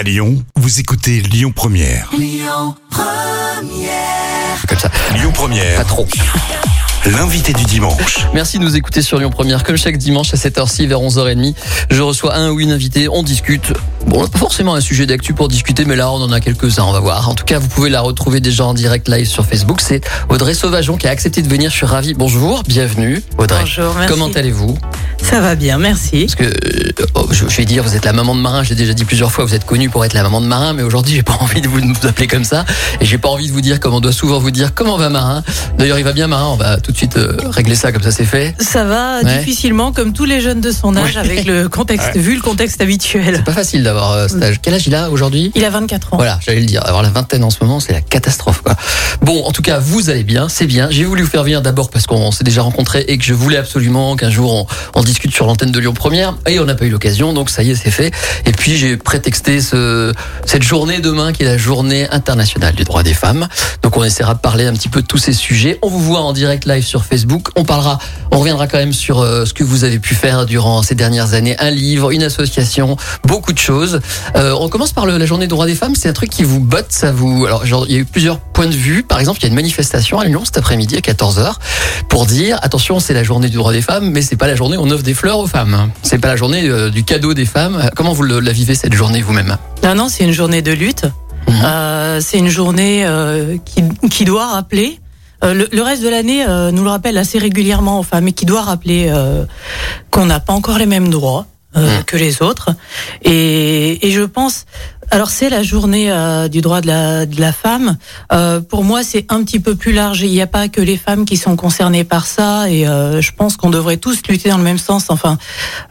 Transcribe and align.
À 0.00 0.02
Lyon, 0.02 0.42
vous 0.56 0.80
écoutez 0.80 1.20
Lyon 1.20 1.52
Première. 1.54 2.08
Comme 4.66 4.78
ça. 4.78 4.90
Lyon 5.14 5.30
Première, 5.30 5.76
Pas 5.76 5.84
trop. 5.84 6.08
l'invité 7.04 7.52
du 7.52 7.64
dimanche. 7.64 8.24
Merci 8.32 8.58
de 8.58 8.64
nous 8.64 8.76
écouter 8.76 9.02
sur 9.02 9.18
Lyon 9.18 9.28
Première. 9.28 9.62
Comme 9.62 9.76
chaque 9.76 9.98
dimanche 9.98 10.32
à 10.32 10.38
cette 10.38 10.56
heure-ci, 10.56 10.86
vers 10.86 11.00
11h30, 11.00 11.54
je 11.90 12.00
reçois 12.00 12.34
un 12.34 12.50
ou 12.50 12.60
une 12.60 12.70
invitée. 12.70 13.10
On 13.10 13.22
discute. 13.22 13.74
Bon, 14.06 14.26
pas 14.26 14.38
forcément 14.38 14.74
un 14.74 14.80
sujet 14.80 15.06
d'actu 15.06 15.34
pour 15.34 15.46
discuter, 15.48 15.84
mais 15.84 15.94
là, 15.94 16.10
on 16.10 16.16
en 16.22 16.32
a 16.32 16.40
quelques-uns. 16.40 16.82
On 16.84 16.92
va 16.92 17.00
voir. 17.00 17.28
En 17.28 17.34
tout 17.34 17.44
cas, 17.44 17.58
vous 17.58 17.68
pouvez 17.68 17.90
la 17.90 18.00
retrouver 18.00 18.40
déjà 18.40 18.64
en 18.64 18.74
direct 18.74 19.08
live 19.08 19.26
sur 19.26 19.46
Facebook. 19.46 19.80
C'est 19.80 20.02
Audrey 20.28 20.54
Sauvageon 20.54 20.96
qui 20.96 21.06
a 21.06 21.10
accepté 21.10 21.42
de 21.42 21.48
venir. 21.48 21.70
Je 21.70 21.76
suis 21.76 21.86
ravi. 21.86 22.14
Bonjour, 22.14 22.62
bienvenue, 22.66 23.22
Audrey. 23.38 23.60
Bonjour, 23.60 23.94
merci. 23.94 24.08
Comment 24.12 24.28
allez-vous? 24.32 24.76
Ça 25.22 25.40
va 25.40 25.54
bien, 25.54 25.78
merci. 25.78 26.26
Parce 26.26 26.34
que, 26.34 26.44
euh, 26.44 27.06
oh, 27.14 27.26
je, 27.30 27.46
je 27.46 27.56
vais 27.58 27.64
dire, 27.66 27.84
vous 27.84 27.94
êtes 27.94 28.04
la 28.04 28.12
maman 28.12 28.34
de 28.34 28.40
marin. 28.40 28.64
Je 28.64 28.70
l'ai 28.70 28.74
déjà 28.74 28.94
dit 28.94 29.04
plusieurs 29.04 29.30
fois. 29.30 29.44
Vous 29.44 29.54
êtes 29.54 29.66
connue 29.66 29.90
pour 29.90 30.04
être 30.04 30.14
la 30.14 30.22
maman 30.24 30.40
de 30.40 30.46
marin, 30.46 30.72
mais 30.72 30.82
aujourd'hui, 30.82 31.14
j'ai 31.14 31.22
pas 31.22 31.36
envie 31.40 31.60
de 31.60 31.68
vous, 31.68 31.80
de 31.80 31.86
vous 31.86 32.06
appeler 32.06 32.26
comme 32.26 32.44
ça. 32.44 32.64
Et 33.00 33.04
j'ai 33.06 33.18
pas 33.18 33.28
envie 33.28 33.46
de 33.46 33.52
vous 33.52 33.60
dire 33.60 33.78
comme 33.80 33.94
on 33.94 34.00
doit 34.00 34.12
souvent 34.12 34.38
vous 34.40 34.50
dire 34.50 34.74
comment 34.74 34.96
va 34.96 35.08
marin? 35.10 35.44
D'ailleurs, 35.78 35.98
il 35.98 36.04
va 36.04 36.12
bien 36.12 36.26
marin? 36.26 36.46
On 36.48 36.56
va 36.56 36.78
tout 36.78 36.90
de 36.90 36.96
suite 36.96 37.16
euh, 37.16 37.36
régler 37.50 37.74
ça 37.76 37.92
comme 37.92 38.02
ça, 38.02 38.10
c'est 38.10 38.24
fait. 38.24 38.54
Ça 38.60 38.84
va 38.84 39.20
Ouais. 39.22 39.38
difficilement, 39.38 39.92
comme 39.92 40.12
tous 40.14 40.24
les 40.24 40.40
jeunes 40.40 40.60
de 40.62 40.70
son 40.72 40.96
âge, 40.96 41.16
avec 41.16 41.44
le 41.44 41.68
contexte, 41.68 42.10
vu 42.16 42.34
le 42.34 42.40
contexte 42.40 42.80
habituel. 42.80 43.34
C'est 43.36 43.44
pas 43.44 43.52
facile 43.52 43.82
d'avoir 43.90 44.12
euh, 44.12 44.28
cet 44.28 44.42
âge. 44.42 44.60
Quel 44.62 44.74
âge 44.74 44.86
il 44.86 44.94
a 44.94 45.10
aujourd'hui? 45.10 45.52
Il 45.54 45.64
a 45.64 45.70
24 45.70 46.14
ans. 46.14 46.16
Voilà, 46.16 46.38
j'allais 46.40 46.60
le 46.60 46.66
dire. 46.66 46.84
Avoir 46.86 47.02
la 47.02 47.10
vingtaine 47.10 47.44
en 47.44 47.50
ce 47.50 47.58
moment, 47.62 47.80
c'est 47.80 47.92
la 47.92 48.00
catastrophe. 48.00 48.62
Quoi. 48.62 48.74
Bon, 49.22 49.44
en 49.44 49.52
tout 49.52 49.62
cas, 49.62 49.78
vous 49.78 50.10
allez 50.10 50.24
bien, 50.24 50.48
c'est 50.48 50.66
bien. 50.66 50.88
J'ai 50.90 51.04
voulu 51.04 51.22
vous 51.22 51.28
faire 51.30 51.42
venir 51.42 51.62
d'abord 51.62 51.90
parce 51.90 52.06
qu'on 52.06 52.30
s'est 52.30 52.44
déjà 52.44 52.62
rencontrés 52.62 53.04
et 53.08 53.18
que 53.18 53.24
je 53.24 53.34
voulais 53.34 53.56
absolument 53.56 54.16
qu'un 54.16 54.30
jour 54.30 54.54
on, 54.94 55.00
on 55.00 55.02
discute 55.02 55.32
sur 55.32 55.46
l'antenne 55.46 55.72
de 55.72 55.80
Lyon 55.80 55.92
Première. 55.92 56.34
Et 56.46 56.58
on 56.60 56.64
n'a 56.64 56.74
pas 56.74 56.84
eu 56.84 56.90
l'occasion, 56.90 57.32
donc 57.32 57.50
ça 57.50 57.62
y 57.62 57.70
est, 57.70 57.74
c'est 57.74 57.90
fait. 57.90 58.12
Et 58.46 58.52
puis 58.52 58.76
j'ai 58.76 58.96
prétexté 58.96 59.60
ce, 59.60 60.12
cette 60.46 60.62
journée 60.62 61.00
demain 61.00 61.32
qui 61.32 61.42
est 61.42 61.46
la 61.46 61.58
journée 61.58 62.08
internationale 62.10 62.74
du 62.74 62.84
droit 62.84 63.02
des 63.02 63.14
femmes. 63.14 63.48
Donc 63.82 63.96
on 63.96 64.04
essaiera 64.04 64.34
de 64.34 64.40
parler 64.40 64.66
un 64.66 64.72
petit 64.72 64.88
peu 64.88 65.02
de 65.02 65.06
tous 65.06 65.18
ces 65.18 65.32
sujets. 65.32 65.78
On 65.82 65.88
vous 65.88 66.00
voit 66.00 66.20
en 66.20 66.32
direct 66.32 66.64
live 66.66 66.84
sur 66.84 67.04
Facebook. 67.04 67.48
On 67.56 67.64
parlera, 67.64 67.98
on 68.30 68.38
reviendra 68.38 68.66
quand 68.66 68.78
même 68.78 68.92
sur 68.92 69.20
euh, 69.20 69.44
ce 69.44 69.54
que 69.54 69.64
vous 69.64 69.84
avez 69.84 69.98
pu 69.98 70.14
faire 70.14 70.46
durant 70.46 70.82
ces 70.82 70.94
dernières 70.94 71.34
années. 71.34 71.56
Un 71.58 71.70
livre, 71.70 72.10
une 72.10 72.22
association, 72.22 72.96
beaucoup 73.24 73.52
de 73.52 73.58
choses. 73.58 73.79
Euh, 74.36 74.54
on 74.60 74.68
commence 74.68 74.92
par 74.92 75.06
le- 75.06 75.18
la 75.18 75.26
journée 75.26 75.44
des 75.46 75.50
droits 75.50 75.66
des 75.66 75.74
femmes. 75.74 75.94
C'est 75.94 76.08
un 76.08 76.12
truc 76.12 76.30
qui 76.30 76.44
vous 76.44 76.60
botte, 76.60 76.86
ça 76.90 77.12
vous. 77.12 77.44
Alors, 77.46 77.64
genre, 77.66 77.84
il 77.88 77.92
y 77.94 77.96
a 77.96 78.00
eu 78.00 78.04
plusieurs 78.04 78.38
points 78.40 78.66
de 78.66 78.74
vue. 78.74 79.02
Par 79.02 79.18
exemple, 79.20 79.38
il 79.40 79.42
y 79.42 79.46
a 79.46 79.48
une 79.48 79.54
manifestation 79.54 80.18
à 80.18 80.24
Lyon 80.24 80.42
cet 80.44 80.58
après-midi 80.58 80.96
à 80.96 81.00
14h 81.00 81.54
pour 82.08 82.26
dire 82.26 82.58
attention, 82.62 83.00
c'est 83.00 83.14
la 83.14 83.22
journée 83.24 83.48
du 83.48 83.56
droit 83.56 83.72
des 83.72 83.82
femmes, 83.82 84.10
mais 84.10 84.22
c'est 84.22 84.36
pas 84.36 84.46
la 84.46 84.56
journée 84.56 84.76
où 84.76 84.82
on 84.82 84.90
offre 84.90 85.02
des 85.04 85.14
fleurs 85.14 85.38
aux 85.38 85.46
femmes. 85.46 85.90
C'est 86.02 86.18
pas 86.18 86.28
la 86.28 86.36
journée 86.36 86.68
euh, 86.68 86.90
du 86.90 87.04
cadeau 87.04 87.34
des 87.34 87.44
femmes. 87.46 87.90
Comment 87.96 88.12
vous 88.12 88.22
le- 88.22 88.40
la 88.40 88.52
vivez 88.52 88.74
cette 88.74 88.92
journée 88.94 89.22
vous-même? 89.22 89.56
Non, 89.84 89.94
non, 89.94 90.08
c'est 90.08 90.24
une 90.24 90.32
journée 90.32 90.62
de 90.62 90.72
lutte. 90.72 91.04
Mhm. 91.48 91.54
Euh, 91.64 92.20
c'est 92.20 92.38
une 92.38 92.48
journée 92.48 93.06
qui, 93.64 93.82
qui 94.08 94.24
doit 94.24 94.46
rappeler. 94.52 94.98
euh, 95.42 95.54
le, 95.54 95.68
le 95.72 95.82
reste 95.82 96.02
de 96.02 96.08
l'année 96.08 96.44
euh, 96.46 96.70
nous 96.70 96.84
le 96.84 96.90
rappelle 96.90 97.16
assez 97.16 97.38
régulièrement 97.38 97.98
aux 98.00 98.02
femmes, 98.02 98.28
et 98.28 98.32
qui 98.32 98.44
doit 98.44 98.60
rappeler 98.62 99.08
euh, 99.10 99.44
qu'on 100.10 100.26
n'a 100.26 100.38
pas 100.38 100.52
encore 100.52 100.76
les 100.78 100.84
mêmes 100.86 101.08
droits 101.08 101.46
euh, 101.76 101.98
Mhm. 101.98 102.04
que 102.04 102.16
les 102.16 102.42
autres. 102.42 102.70
Et, 103.22 104.06
et 104.06 104.10
je 104.12 104.22
pense, 104.22 104.64
alors 105.10 105.30
c'est 105.30 105.48
la 105.50 105.62
journée 105.62 106.10
euh, 106.10 106.48
du 106.48 106.60
droit 106.60 106.80
de 106.80 106.86
la, 106.86 107.26
de 107.26 107.40
la 107.40 107.52
femme. 107.52 107.96
Euh, 108.32 108.60
pour 108.60 108.84
moi, 108.84 109.02
c'est 109.02 109.26
un 109.28 109.42
petit 109.44 109.60
peu 109.60 109.74
plus 109.74 109.92
large. 109.92 110.20
Il 110.22 110.30
n'y 110.30 110.40
a 110.42 110.46
pas 110.46 110.68
que 110.68 110.80
les 110.80 110.96
femmes 110.96 111.24
qui 111.24 111.36
sont 111.36 111.56
concernées 111.56 112.04
par 112.04 112.26
ça, 112.26 112.68
et 112.70 112.86
euh, 112.86 113.20
je 113.20 113.32
pense 113.32 113.56
qu'on 113.56 113.70
devrait 113.70 113.96
tous 113.98 114.20
lutter 114.28 114.48
dans 114.50 114.58
le 114.58 114.64
même 114.64 114.78
sens. 114.78 115.06
Enfin, 115.10 115.38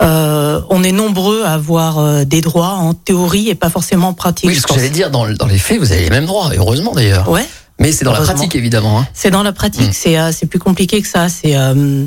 euh, 0.01 0.61
on 0.69 0.83
est 0.83 0.91
nombreux 0.91 1.43
à 1.45 1.53
avoir 1.53 1.99
euh, 1.99 2.23
des 2.25 2.41
droits 2.41 2.73
en 2.73 2.93
théorie 2.93 3.49
et 3.49 3.55
pas 3.55 3.69
forcément 3.69 4.09
en 4.09 4.13
pratique. 4.13 4.49
Oui, 4.49 4.55
ce 4.55 4.67
que 4.67 4.73
j'allais 4.73 4.89
dire, 4.89 5.11
dans, 5.11 5.27
dans 5.29 5.47
les 5.47 5.57
faits, 5.59 5.79
vous 5.79 5.91
avez 5.91 6.03
les 6.03 6.09
mêmes 6.09 6.25
droits, 6.25 6.53
et 6.53 6.57
heureusement 6.57 6.93
d'ailleurs. 6.93 7.29
Ouais, 7.29 7.47
Mais 7.79 7.91
c'est 7.91 8.03
dans 8.05 8.11
la 8.11 8.19
pratique, 8.21 8.55
évidemment. 8.55 8.99
hein. 8.99 9.07
c'est 9.13 9.31
dans 9.31 9.41
la 9.43 9.53
pratique. 9.53 9.89
Mm. 9.89 9.93
C'est 9.93 10.17
euh, 10.17 10.31
plus 10.49 10.59
compliqué 10.59 11.01
que 11.01 11.07
ça. 11.07 11.29
C'est 11.29 11.55
euh, 11.55 12.05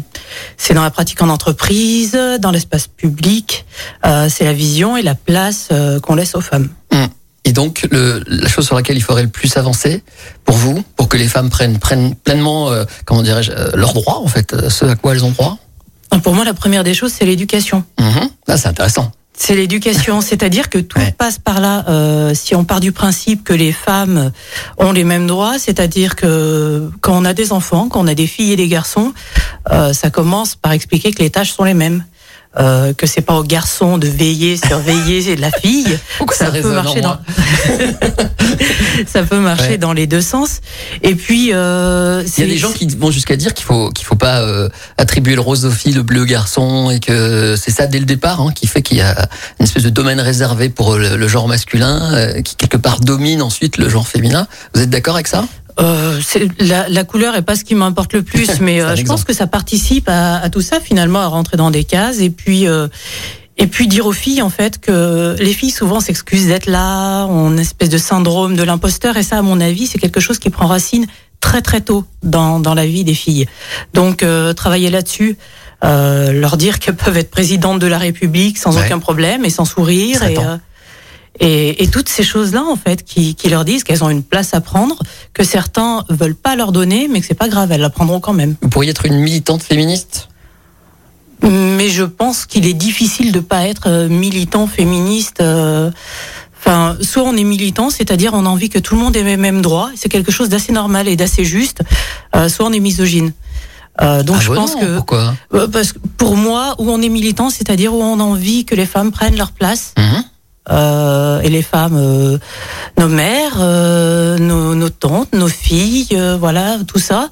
c'est 0.58 0.74
dans 0.74 0.82
la 0.82 0.90
pratique 0.90 1.22
en 1.22 1.28
entreprise, 1.30 2.12
dans 2.40 2.50
l'espace 2.50 2.86
public. 2.86 3.64
Euh, 4.04 4.28
c'est 4.28 4.44
la 4.44 4.52
vision 4.52 4.96
et 4.96 5.02
la 5.02 5.14
place 5.14 5.68
qu'on 6.02 6.14
laisse 6.14 6.34
aux 6.34 6.40
femmes. 6.40 6.68
Et 7.44 7.52
donc, 7.52 7.88
le, 7.90 8.22
la 8.28 8.48
chose 8.48 8.66
sur 8.66 8.76
laquelle 8.76 8.96
il 8.96 9.02
faudrait 9.02 9.24
le 9.24 9.28
plus 9.28 9.56
avancer 9.56 10.04
pour 10.44 10.54
vous, 10.54 10.84
pour 10.94 11.08
que 11.08 11.16
les 11.16 11.26
femmes 11.26 11.50
prennent, 11.50 11.80
prennent 11.80 12.14
pleinement, 12.14 12.70
comment 13.04 13.22
dirais-je, 13.22 13.50
leurs 13.74 13.94
droits, 13.94 14.20
en 14.20 14.28
fait, 14.28 14.68
ce 14.68 14.84
à 14.84 14.94
quoi 14.94 15.12
elles 15.12 15.24
ont 15.24 15.32
droit? 15.32 15.58
Pour 16.22 16.34
moi, 16.34 16.44
la 16.44 16.54
première 16.54 16.84
des 16.84 16.94
choses, 16.94 17.12
c'est 17.12 17.24
l'éducation. 17.24 17.82
Là, 18.46 18.56
c'est 18.56 18.68
intéressant. 18.68 19.10
C'est 19.44 19.56
l'éducation, 19.56 20.20
c'est-à-dire 20.20 20.70
que 20.70 20.78
tout 20.78 21.00
Ouais. 21.00 21.10
passe 21.18 21.36
par 21.40 21.60
là. 21.60 21.84
Euh, 21.88 22.32
si 22.32 22.54
on 22.54 22.62
part 22.62 22.78
du 22.78 22.92
principe 22.92 23.42
que 23.42 23.52
les 23.52 23.72
femmes 23.72 24.30
ont 24.78 24.92
les 24.92 25.02
mêmes 25.02 25.26
droits, 25.26 25.58
c'est-à-dire 25.58 26.14
que 26.14 26.88
quand 27.00 27.20
on 27.20 27.24
a 27.24 27.32
des 27.34 27.50
enfants, 27.52 27.88
quand 27.88 28.00
on 28.00 28.06
a 28.06 28.14
des 28.14 28.28
filles 28.28 28.52
et 28.52 28.56
des 28.56 28.68
garçons, 28.68 29.12
euh, 29.72 29.92
ça 29.92 30.10
commence 30.10 30.54
par 30.54 30.70
expliquer 30.70 31.10
que 31.10 31.24
les 31.24 31.30
tâches 31.30 31.50
sont 31.50 31.64
les 31.64 31.74
mêmes. 31.74 32.04
Euh, 32.58 32.92
que 32.92 33.06
c'est 33.06 33.22
pas 33.22 33.32
au 33.34 33.44
garçon 33.44 33.96
de 33.96 34.06
veiller, 34.06 34.58
surveiller 34.58 35.36
la 35.36 35.50
fille. 35.50 35.98
Pourquoi 36.18 36.36
ça, 36.36 36.50
peut 36.50 36.70
marcher 36.70 37.00
dans 37.00 37.16
ça 39.06 39.22
peut 39.22 39.38
marcher 39.38 39.62
Ouais. 39.62 39.78
dans 39.78 39.92
les 39.92 40.06
deux 40.06 40.20
sens. 40.20 40.60
Et 41.02 41.14
puis 41.14 41.50
euh, 41.52 42.22
Il 42.36 42.40
y 42.40 42.46
a 42.46 42.50
des 42.50 42.58
gens 42.58 42.72
qui 42.72 42.86
vont 42.88 43.10
jusqu'à 43.10 43.36
dire 43.36 43.54
qu'il 43.54 43.64
faut 43.64 43.90
qu'il 43.90 44.04
faut 44.04 44.16
pas 44.16 44.40
euh, 44.40 44.68
attribuer 44.98 45.34
le 45.34 45.40
rose 45.40 45.64
aux 45.64 45.70
filles, 45.70 45.92
le 45.94 46.02
bleu 46.02 46.22
au 46.22 46.24
garçon, 46.26 46.90
et 46.90 47.00
que 47.00 47.54
c'est 47.56 47.70
ça 47.70 47.86
dès 47.86 47.98
le 47.98 48.04
départ 48.04 48.40
hein, 48.40 48.52
qui 48.54 48.66
fait 48.66 48.82
qu'il 48.82 48.98
y 48.98 49.02
a 49.02 49.28
une 49.60 49.64
espèce 49.64 49.84
de 49.84 49.90
domaine 49.90 50.20
réservé 50.20 50.68
pour 50.68 50.96
le, 50.96 51.16
le 51.16 51.28
genre 51.28 51.48
masculin, 51.48 52.12
euh, 52.14 52.42
qui 52.42 52.56
quelque 52.56 52.76
part 52.76 53.00
domine 53.00 53.40
ensuite 53.40 53.76
le 53.78 53.88
genre 53.88 54.06
féminin. 54.06 54.46
Vous 54.74 54.82
êtes 54.82 54.90
d'accord 54.90 55.14
avec 55.14 55.28
ça? 55.28 55.44
Euh, 55.80 56.20
la, 56.58 56.88
la 56.88 57.04
couleur 57.04 57.34
est 57.34 57.42
pas 57.42 57.56
ce 57.56 57.64
qui 57.64 57.74
m'importe 57.74 58.12
le 58.12 58.22
plus, 58.22 58.48
mais 58.60 58.80
euh, 58.82 58.94
je 58.96 59.04
pense 59.04 59.24
que 59.24 59.32
ça 59.32 59.46
participe 59.46 60.08
à, 60.08 60.36
à 60.36 60.48
tout 60.50 60.60
ça 60.60 60.80
finalement, 60.80 61.20
à 61.20 61.26
rentrer 61.26 61.56
dans 61.56 61.70
des 61.70 61.84
cases 61.84 62.20
et 62.20 62.30
puis 62.30 62.66
euh, 62.68 62.88
et 63.58 63.66
puis 63.66 63.86
dire 63.88 64.06
aux 64.06 64.12
filles 64.12 64.42
en 64.42 64.50
fait 64.50 64.78
que 64.80 65.36
les 65.38 65.52
filles 65.52 65.70
souvent 65.70 66.00
s'excusent 66.00 66.46
d'être 66.48 66.66
là, 66.66 67.24
ont 67.26 67.50
une 67.50 67.58
espèce 67.58 67.88
de 67.90 67.98
syndrome 67.98 68.56
de 68.56 68.62
l'imposteur 68.62 69.16
et 69.16 69.22
ça 69.22 69.38
à 69.38 69.42
mon 69.42 69.60
avis 69.60 69.86
c'est 69.86 69.98
quelque 69.98 70.20
chose 70.20 70.38
qui 70.38 70.50
prend 70.50 70.66
racine 70.66 71.06
très 71.40 71.60
très 71.62 71.80
tôt 71.80 72.04
dans 72.22 72.60
dans 72.60 72.74
la 72.74 72.86
vie 72.86 73.04
des 73.04 73.14
filles. 73.14 73.46
Donc 73.94 74.22
euh, 74.22 74.52
travailler 74.52 74.90
là-dessus. 74.90 75.36
Euh, 75.84 76.30
leur 76.30 76.56
dire 76.56 76.78
qu'elles 76.78 76.94
peuvent 76.94 77.16
être 77.16 77.32
présidentes 77.32 77.80
de 77.80 77.88
la 77.88 77.98
République 77.98 78.56
sans 78.56 78.76
Ouais. 78.76 78.84
aucun 78.86 79.00
problème 79.00 79.44
et 79.44 79.50
sans 79.50 79.64
sourire 79.64 80.22
et, 80.22 80.38
euh, 80.38 80.56
et, 81.40 81.82
et 81.82 81.88
toutes 81.88 82.08
ces 82.08 82.22
choses-là, 82.22 82.62
en 82.64 82.76
fait, 82.76 83.04
qui, 83.04 83.34
qui 83.34 83.48
leur 83.48 83.64
disent 83.64 83.84
qu'elles 83.84 84.04
ont 84.04 84.10
une 84.10 84.22
place 84.22 84.54
à 84.54 84.60
prendre, 84.60 84.98
que 85.32 85.44
certains 85.44 86.04
veulent 86.08 86.34
pas 86.34 86.56
leur 86.56 86.72
donner, 86.72 87.08
mais 87.08 87.20
que 87.20 87.26
c'est 87.26 87.34
pas 87.34 87.48
grave, 87.48 87.72
elles 87.72 87.80
la 87.80 87.90
prendront 87.90 88.20
quand 88.20 88.32
même. 88.34 88.54
Vous 88.62 88.68
pourriez 88.68 88.90
être 88.90 89.06
une 89.06 89.18
militante 89.18 89.62
féministe? 89.62 90.28
Mais 91.42 91.88
je 91.88 92.04
pense 92.04 92.46
qu'il 92.46 92.66
est 92.66 92.74
difficile 92.74 93.32
de 93.32 93.40
pas 93.40 93.66
être 93.66 93.88
euh, 93.88 94.08
militant 94.08 94.66
féministe. 94.66 95.40
euh, 95.40 95.90
Enfin, 96.64 96.96
soit 97.00 97.24
on 97.24 97.36
est 97.36 97.42
militant, 97.42 97.90
c'est-à-dire 97.90 98.34
on 98.34 98.46
a 98.46 98.48
envie 98.48 98.68
que 98.68 98.78
tout 98.78 98.94
le 98.94 99.00
monde 99.00 99.16
ait 99.16 99.24
les 99.24 99.36
mêmes 99.36 99.62
droits, 99.62 99.90
c'est 99.96 100.08
quelque 100.08 100.30
chose 100.30 100.48
d'assez 100.48 100.70
normal 100.70 101.08
et 101.08 101.16
d'assez 101.16 101.44
juste. 101.44 101.80
euh, 102.36 102.48
soit 102.48 102.64
on 102.66 102.72
est 102.72 102.78
misogyne. 102.78 103.32
Euh, 104.00 104.22
donc 104.22 104.36
Ah 104.38 104.42
je 104.42 104.48
bon, 104.48 104.54
pense 104.54 104.74
non, 104.76 104.80
que 104.80 104.96
pourquoi? 104.98 105.34
Parce 105.72 105.92
que 105.92 105.98
pour 106.16 106.36
moi, 106.36 106.76
où 106.78 106.88
on 106.88 107.02
est 107.02 107.08
militant, 107.08 107.50
c'est-à-dire 107.50 107.92
où 107.92 108.00
on 108.00 108.20
a 108.20 108.22
envie 108.22 108.64
que 108.64 108.76
les 108.76 108.86
femmes 108.86 109.10
prennent 109.10 109.36
leur 109.36 109.50
place. 109.50 109.92
Mhm. 109.98 110.22
Euh, 110.70 111.40
et 111.40 111.48
les 111.48 111.62
femmes, 111.62 111.96
euh, 111.96 112.38
nos 112.98 113.08
mères, 113.08 113.56
euh, 113.58 114.38
nos, 114.38 114.74
nos 114.74 114.90
tantes, 114.90 115.32
nos 115.32 115.48
filles, 115.48 116.08
euh, 116.12 116.36
voilà, 116.38 116.78
tout 116.86 117.00
ça. 117.00 117.30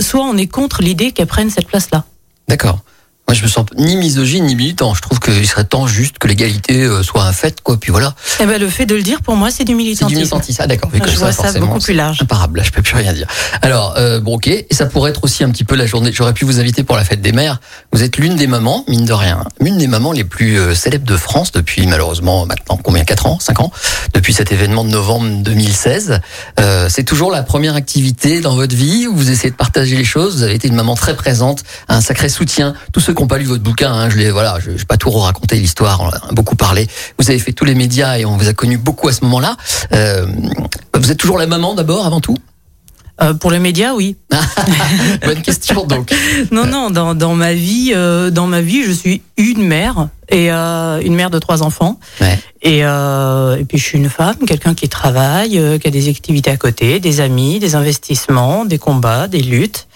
Soit 0.00 0.22
on 0.22 0.36
est 0.36 0.46
contre 0.46 0.82
l'idée 0.82 1.12
qu'elles 1.12 1.26
prennent 1.26 1.50
cette 1.50 1.66
place-là. 1.66 2.04
D'accord. 2.48 2.78
Moi, 3.28 3.34
je 3.34 3.42
me 3.44 3.48
sens 3.48 3.64
ni 3.78 3.96
misogyne 3.96 4.44
ni 4.46 4.54
militant. 4.56 4.94
Je 4.94 5.00
trouve 5.00 5.20
qu'il 5.20 5.46
serait 5.46 5.64
temps 5.64 5.86
juste 5.86 6.18
que 6.18 6.26
l'égalité 6.28 6.82
euh, 6.82 7.02
soit 7.02 7.22
un 7.24 7.32
fait, 7.32 7.60
quoi. 7.62 7.78
Puis 7.78 7.90
voilà. 7.90 8.14
Eh 8.40 8.46
ben, 8.46 8.60
le 8.60 8.68
fait 8.68 8.84
de 8.84 8.94
le 8.94 9.02
dire, 9.02 9.22
pour 9.22 9.36
moi, 9.36 9.50
c'est 9.50 9.64
du 9.64 9.72
C'est 9.72 9.76
militantisme. 9.76 10.08
du 10.08 10.16
militantisme. 10.16 10.60
Ah, 10.62 10.66
d'accord. 10.66 10.90
Je 10.92 11.16
vois 11.16 11.32
ça 11.32 11.52
beaucoup 11.58 11.78
plus 11.78 11.94
large. 11.94 12.16
c'est 12.18 12.24
Imparable. 12.24 12.58
Là, 12.58 12.64
je 12.64 12.70
peux 12.70 12.82
plus 12.82 12.96
rien 12.96 13.12
dire. 13.12 13.26
Alors, 13.62 13.94
euh, 13.96 14.20
bon, 14.20 14.34
ok. 14.36 14.48
Et 14.48 14.66
ça 14.72 14.86
pourrait 14.86 15.10
être 15.10 15.24
aussi 15.24 15.44
un 15.44 15.50
petit 15.50 15.64
peu 15.64 15.76
la 15.76 15.86
journée. 15.86 16.10
J'aurais 16.12 16.34
pu 16.34 16.44
vous 16.44 16.58
inviter 16.60 16.82
pour 16.82 16.96
la 16.96 17.04
fête 17.04 17.22
des 17.22 17.32
mères. 17.32 17.60
Vous 17.92 18.02
êtes 18.02 18.16
l'une 18.16 18.36
des 18.36 18.46
mamans, 18.46 18.84
mine 18.88 19.04
de 19.04 19.12
rien, 19.12 19.44
l'une 19.60 19.78
des 19.78 19.86
mamans 19.86 20.12
les 20.12 20.24
plus 20.24 20.58
euh, 20.58 20.74
célèbres 20.74 21.06
de 21.06 21.16
France 21.16 21.52
depuis 21.52 21.86
malheureusement 21.86 22.44
maintenant 22.46 22.78
combien 22.82 23.04
4 23.04 23.26
ans, 23.26 23.38
5 23.40 23.60
ans, 23.60 23.72
depuis 24.14 24.34
cet 24.34 24.50
événement 24.52 24.84
de 24.84 24.90
novembre 24.90 25.42
2016. 25.42 26.20
Euh, 26.60 26.88
c'est 26.90 27.04
toujours 27.04 27.30
la 27.30 27.42
première 27.42 27.76
activité 27.76 28.40
dans 28.40 28.54
votre 28.56 28.74
vie 28.74 29.06
où 29.06 29.14
vous 29.16 29.30
essayez 29.30 29.50
de 29.50 29.56
partager 29.56 29.96
les 29.96 30.04
choses. 30.04 30.36
Vous 30.36 30.42
avez 30.42 30.54
été 30.54 30.68
une 30.68 30.74
maman 30.74 30.94
très 30.96 31.14
présente, 31.16 31.62
un 31.88 32.00
sacré 32.00 32.28
soutien. 32.28 32.74
Tous 32.92 33.00
ceux 33.00 33.14
qui 33.22 33.24
n'ont 33.24 33.28
pas 33.28 33.38
lu 33.38 33.44
votre 33.44 33.62
bouquin, 33.62 33.92
hein, 33.92 34.10
je 34.10 34.16
l'ai, 34.16 34.30
voilà, 34.30 34.58
je, 34.58 34.72
je 34.72 34.78
vais 34.78 34.84
pas 34.84 34.96
tout 34.96 35.10
raconter 35.10 35.54
l'histoire, 35.56 36.00
on 36.00 36.08
a 36.08 36.32
beaucoup 36.32 36.56
parlé. 36.56 36.88
Vous 37.20 37.30
avez 37.30 37.38
fait 37.38 37.52
tous 37.52 37.64
les 37.64 37.76
médias 37.76 38.18
et 38.18 38.24
on 38.24 38.36
vous 38.36 38.48
a 38.48 38.52
connu 38.52 38.78
beaucoup 38.78 39.06
à 39.06 39.12
ce 39.12 39.24
moment-là. 39.24 39.56
Euh, 39.92 40.26
vous 40.92 41.12
êtes 41.12 41.18
toujours 41.18 41.38
la 41.38 41.46
maman 41.46 41.74
d'abord, 41.74 42.04
avant 42.04 42.20
tout? 42.20 42.36
Euh, 43.20 43.34
pour 43.34 43.52
les 43.52 43.60
médias, 43.60 43.92
oui. 43.92 44.16
Bonne 45.24 45.42
question 45.42 45.84
donc. 45.84 46.12
Non, 46.50 46.66
non, 46.66 46.90
dans, 46.90 47.14
dans 47.14 47.34
ma 47.34 47.54
vie, 47.54 47.92
euh, 47.94 48.30
dans 48.30 48.48
ma 48.48 48.60
vie, 48.60 48.82
je 48.82 48.90
suis 48.90 49.22
une 49.36 49.62
mère 49.62 50.08
et 50.28 50.50
euh, 50.50 51.00
une 51.00 51.14
mère 51.14 51.30
de 51.30 51.38
trois 51.38 51.62
enfants. 51.62 52.00
Ouais. 52.20 52.40
Et, 52.62 52.78
et 52.78 53.64
puis 53.68 53.78
je 53.78 53.84
suis 53.84 53.98
une 53.98 54.08
femme, 54.08 54.36
quelqu'un 54.48 54.74
qui 54.74 54.88
travaille, 54.88 55.60
qui 55.80 55.88
a 55.88 55.90
des 55.90 56.08
activités 56.08 56.50
à 56.50 56.56
côté, 56.56 56.98
des 56.98 57.20
amis, 57.20 57.60
des 57.60 57.76
investissements, 57.76 58.64
des 58.64 58.78
combats, 58.78 59.28
des 59.28 59.42
luttes. 59.42 59.86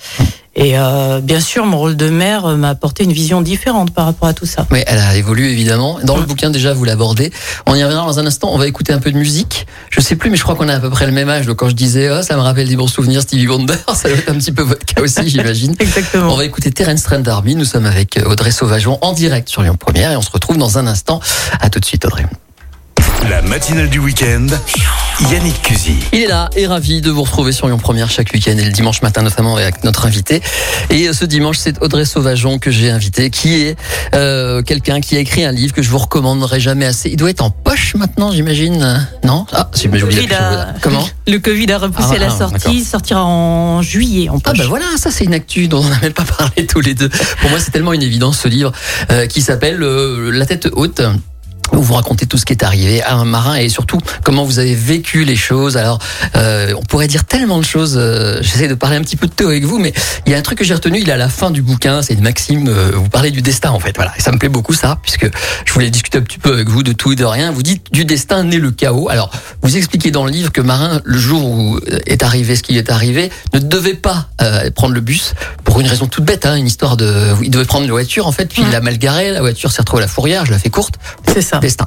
Et 0.59 0.79
euh, 0.79 1.21
bien 1.21 1.39
sûr, 1.41 1.67
mon 1.67 1.77
rôle 1.77 1.97
de 1.97 2.09
mère 2.09 2.47
m'a 2.57 2.71
apporté 2.71 3.05
une 3.05 3.13
vision 3.13 3.43
différente 3.43 3.93
par 3.93 4.07
rapport 4.07 4.27
à 4.29 4.33
tout 4.33 4.47
ça. 4.47 4.67
Oui, 4.71 4.81
elle 4.87 4.99
a 4.99 5.15
évolué 5.15 5.51
évidemment. 5.53 5.99
Dans 6.03 6.17
le 6.17 6.23
Mm. 6.23 6.27
bouquin 6.27 6.51
déjà, 6.51 6.73
vous 6.73 6.85
l'abordez. 6.85 7.31
On 7.67 7.75
y 7.75 7.85
reviendra 7.85 8.07
dans 8.07 8.19
un 8.19 8.27
instant. 8.27 8.49
On 8.53 8.57
va 8.57 8.67
écouter 8.67 8.95
un 8.95 8.99
peu 8.99 9.13
de 9.13 9.19
musique. 9.19 9.67
Je 9.91 10.01
sais 10.01 10.17
plus, 10.17 10.31
mais 10.31 10.37
je 10.39 10.43
crois 10.43 10.55
qu'on 10.55 10.69
a 10.71 10.75
à 10.75 10.81
peu 10.81 10.89
près 10.89 11.05
le 11.05 11.13
même 11.13 11.29
âge. 11.29 11.45
Donc 11.47 11.57
quand 11.59 11.69
je 11.69 11.75
disais, 11.75 12.09
oh, 12.11 12.23
ça 12.23 12.37
me 12.37 12.41
rappelle 12.41 12.69
des 12.69 12.77
bons 12.77 12.87
souvenirs, 12.89 13.21
Stevie 13.21 13.47
Wonder, 13.47 13.75
ça 13.95 14.09
doit 14.09 14.17
être 14.17 14.31
un 14.31 14.35
petit 14.35 14.53
peu 14.53 14.63
votre 14.63 14.87
cas 14.87 15.03
aussi, 15.03 15.29
j'imagine. 15.29 15.75
Exactement. 15.81 16.33
On 16.33 16.37
va 16.37 16.45
écouter 16.47 16.71
Terence 16.73 17.03
Trent 17.03 17.19
D'Arby. 17.19 17.55
Nous 17.55 17.67
sommes 17.67 17.85
avec 17.87 18.19
Audrey 18.25 18.51
Sauvageon 18.51 18.99
en 19.03 19.13
direct 19.13 19.51
sur 19.51 19.61
Lyon 19.63 19.77
Première 19.79 20.11
et 20.13 20.17
on 20.17 20.23
se 20.23 20.31
retrouve 20.31 20.57
dans 20.57 20.79
un 20.79 20.87
instant. 20.87 21.21
À 21.61 21.69
tout 21.69 21.81
de 21.81 21.85
suite, 21.85 22.07
Audrey. 22.07 22.25
La 23.29 23.43
matinale 23.43 23.89
du 23.89 23.99
week-end. 23.99 24.47
Yannick 25.31 25.61
Cusy. 25.63 25.97
Il 26.13 26.23
est 26.23 26.27
là 26.27 26.49
et 26.55 26.67
ravi 26.67 27.01
de 27.01 27.11
vous 27.11 27.23
retrouver 27.23 27.51
sur 27.53 27.67
Lyon 27.67 27.79
Première 27.79 28.11
chaque 28.11 28.33
week-end 28.33 28.57
et 28.57 28.65
le 28.65 28.71
dimanche 28.71 29.03
matin 29.03 29.23
notamment 29.23 29.57
avec 29.57 29.83
notre 29.85 30.07
invité. 30.07 30.43
Et 30.91 31.09
euh, 31.09 31.13
ce 31.13 31.25
dimanche, 31.25 31.57
c'est 31.59 31.83
Audrey 31.83 32.05
Sauvageon 32.05 32.59
que 32.59 32.71
j'ai 32.71 32.91
invité, 32.91 33.31
qui 33.31 33.55
est 33.63 33.77
euh, 34.15 34.63
quelqu'un 34.63 35.01
qui 35.01 35.17
a 35.17 35.21
écrit 35.21 35.45
un 35.45 35.53
livre 35.53 35.73
que 35.73 35.83
je 35.83 35.89
vous 35.91 35.99
recommanderai 35.99 36.61
jamais 36.61 36.85
assez. 36.87 37.09
Il 37.11 37.17
doit 37.17 37.31
être 37.31 37.43
en 37.43 37.51
poche 37.51 37.95
maintenant, 37.97 38.31
j'imagine. 38.31 39.09
Non? 39.25 39.47
Ah, 39.53 39.71
j'ai 39.75 39.89
oublié. 39.89 40.05
Covid 40.05 40.35
a- 40.35 40.75
Comment? 40.83 41.09
Le 41.27 41.39
Covid 41.39 41.73
a 41.73 41.79
repoussé 41.79 42.09
Ah, 42.17 42.19
la 42.19 42.27
ah, 42.27 42.39
sortie, 42.39 42.85
sortira 42.85 43.25
en 43.25 43.83
juillet 43.83 44.29
en 44.29 44.37
Ah 44.39 44.51
poche. 44.51 44.59
ben 44.59 44.67
voilà, 44.69 44.87
ça 44.97 45.11
c'est 45.11 45.25
une 45.25 45.35
actu 45.35 45.67
dont 45.69 45.83
on 45.85 45.89
n'a 45.89 45.99
même 46.01 46.13
pas 46.13 46.25
parlé 46.25 46.67
tous 46.67 46.81
les 46.81 46.95
deux. 46.95 47.09
Pour 47.41 47.51
moi 47.51 47.59
c'est 47.59 47.71
tellement 47.73 47.93
une 47.95 48.03
évidence 48.03 48.39
ce 48.41 48.49
livre 48.49 48.73
euh, 49.11 49.27
qui 49.27 49.41
s'appelle 49.43 49.83
euh, 49.83 50.31
La 50.31 50.47
tête 50.47 50.69
haute. 50.73 51.01
Où 51.73 51.83
vous 51.83 51.95
racontez 51.95 52.27
tout 52.27 52.39
ce 52.39 52.45
qui 52.47 52.53
est 52.53 52.63
arrivé 52.63 53.03
à 53.03 53.15
un 53.15 53.25
marin 53.25 53.57
et 53.57 53.69
surtout 53.69 53.99
comment 54.23 54.45
vous 54.45 54.59
avez 54.59 54.75
vécu 54.75 55.25
les 55.25 55.37
choses. 55.37 55.77
Alors, 55.77 55.99
euh, 56.37 56.73
on 56.79 56.83
pourrait 56.83 57.09
dire 57.09 57.25
tellement 57.25 57.59
de 57.59 57.65
choses. 57.65 57.97
euh, 57.99 58.39
J'essaie 58.43 58.69
de 58.69 58.75
parler 58.75 58.97
un 58.97 59.03
petit 59.03 59.17
peu 59.17 59.27
de 59.27 59.33
tout 59.33 59.47
avec 59.47 59.65
vous, 59.65 59.79
mais 59.79 59.93
il 60.27 60.33
y 60.33 60.35
a 60.35 60.39
un 60.39 60.43
truc 60.43 60.59
que 60.59 60.65
j'ai 60.65 60.75
retenu. 60.75 61.01
Il 61.01 61.09
est 61.09 61.13
à 61.13 61.17
la 61.17 61.29
fin 61.29 61.51
du 61.51 61.63
bouquin. 61.63 62.03
C'est 62.03 62.15
une 62.15 62.23
maxime. 62.23 62.69
euh, 62.69 62.93
vous 62.95 63.09
parlez 63.09 63.31
du 63.31 63.43
destin, 63.43 63.71
en 63.71 63.81
fait. 63.81 63.95
Voilà, 63.97 64.13
et 64.17 64.23
ça 64.23 64.33
me 64.33 64.39
plaît 64.39 64.49
beaucoup 64.49 64.73
ça, 64.75 64.99
puisque 65.03 65.29
je 65.65 65.73
voulais 65.73 65.91
discuter 65.91 66.19
un 66.19 66.23
petit 66.23 66.39
peu 66.39 66.53
avec 66.53 66.69
vous 66.69 66.83
de 66.83 66.93
tout 66.93 67.13
et 67.13 67.17
de 67.17 67.25
rien. 67.25 67.51
Vous 67.51 67.63
dites 67.63 67.93
du 67.93 68.05
destin 68.05 68.45
naît 68.45 68.59
le 68.59 68.71
chaos. 68.71 69.09
Alors, 69.09 69.31
vous 69.63 69.77
expliquez 69.77 70.11
dans 70.11 70.25
le 70.25 70.31
livre 70.31 70.53
que 70.53 70.61
Marin, 70.61 71.01
le 71.05 71.19
jour 71.19 71.45
où 71.45 71.77
euh, 71.77 71.99
est 72.07 72.23
arrivé 72.23 72.57
ce 72.57 72.63
qui 72.63 72.79
est 72.79 72.91
arrivé, 72.91 73.31
ne 73.55 73.59
devait 73.59 73.95
pas 73.95 74.29
euh, 74.41 74.71
prendre 74.71 74.95
le 74.95 75.01
bus 75.01 75.35
pour 75.65 75.81
une 75.81 75.87
raison 75.87 76.07
toute 76.07 76.25
bête, 76.25 76.47
hein, 76.47 76.55
une 76.57 76.67
histoire 76.67 76.97
de. 76.97 77.35
Il 77.43 77.51
devait 77.51 77.65
prendre 77.65 77.85
une 77.85 77.91
voiture 77.91 78.27
en 78.27 78.33
fait, 78.33 78.47
puis 78.47 78.63
il 78.63 78.71
l'a 78.71 78.81
mal 78.81 78.99
garé. 78.99 79.31
La 79.33 79.41
voiture 79.41 79.73
s'est 79.73 79.83
retrouvée 79.83 80.03
à 80.03 80.07
la 80.07 80.13
fourrière. 80.13 80.47
Je 80.47 80.51
la 80.53 80.59
fais 80.59 80.71
courte. 80.71 80.95
C'est 81.33 81.43
ça. 81.43 81.56
Destin. 81.61 81.87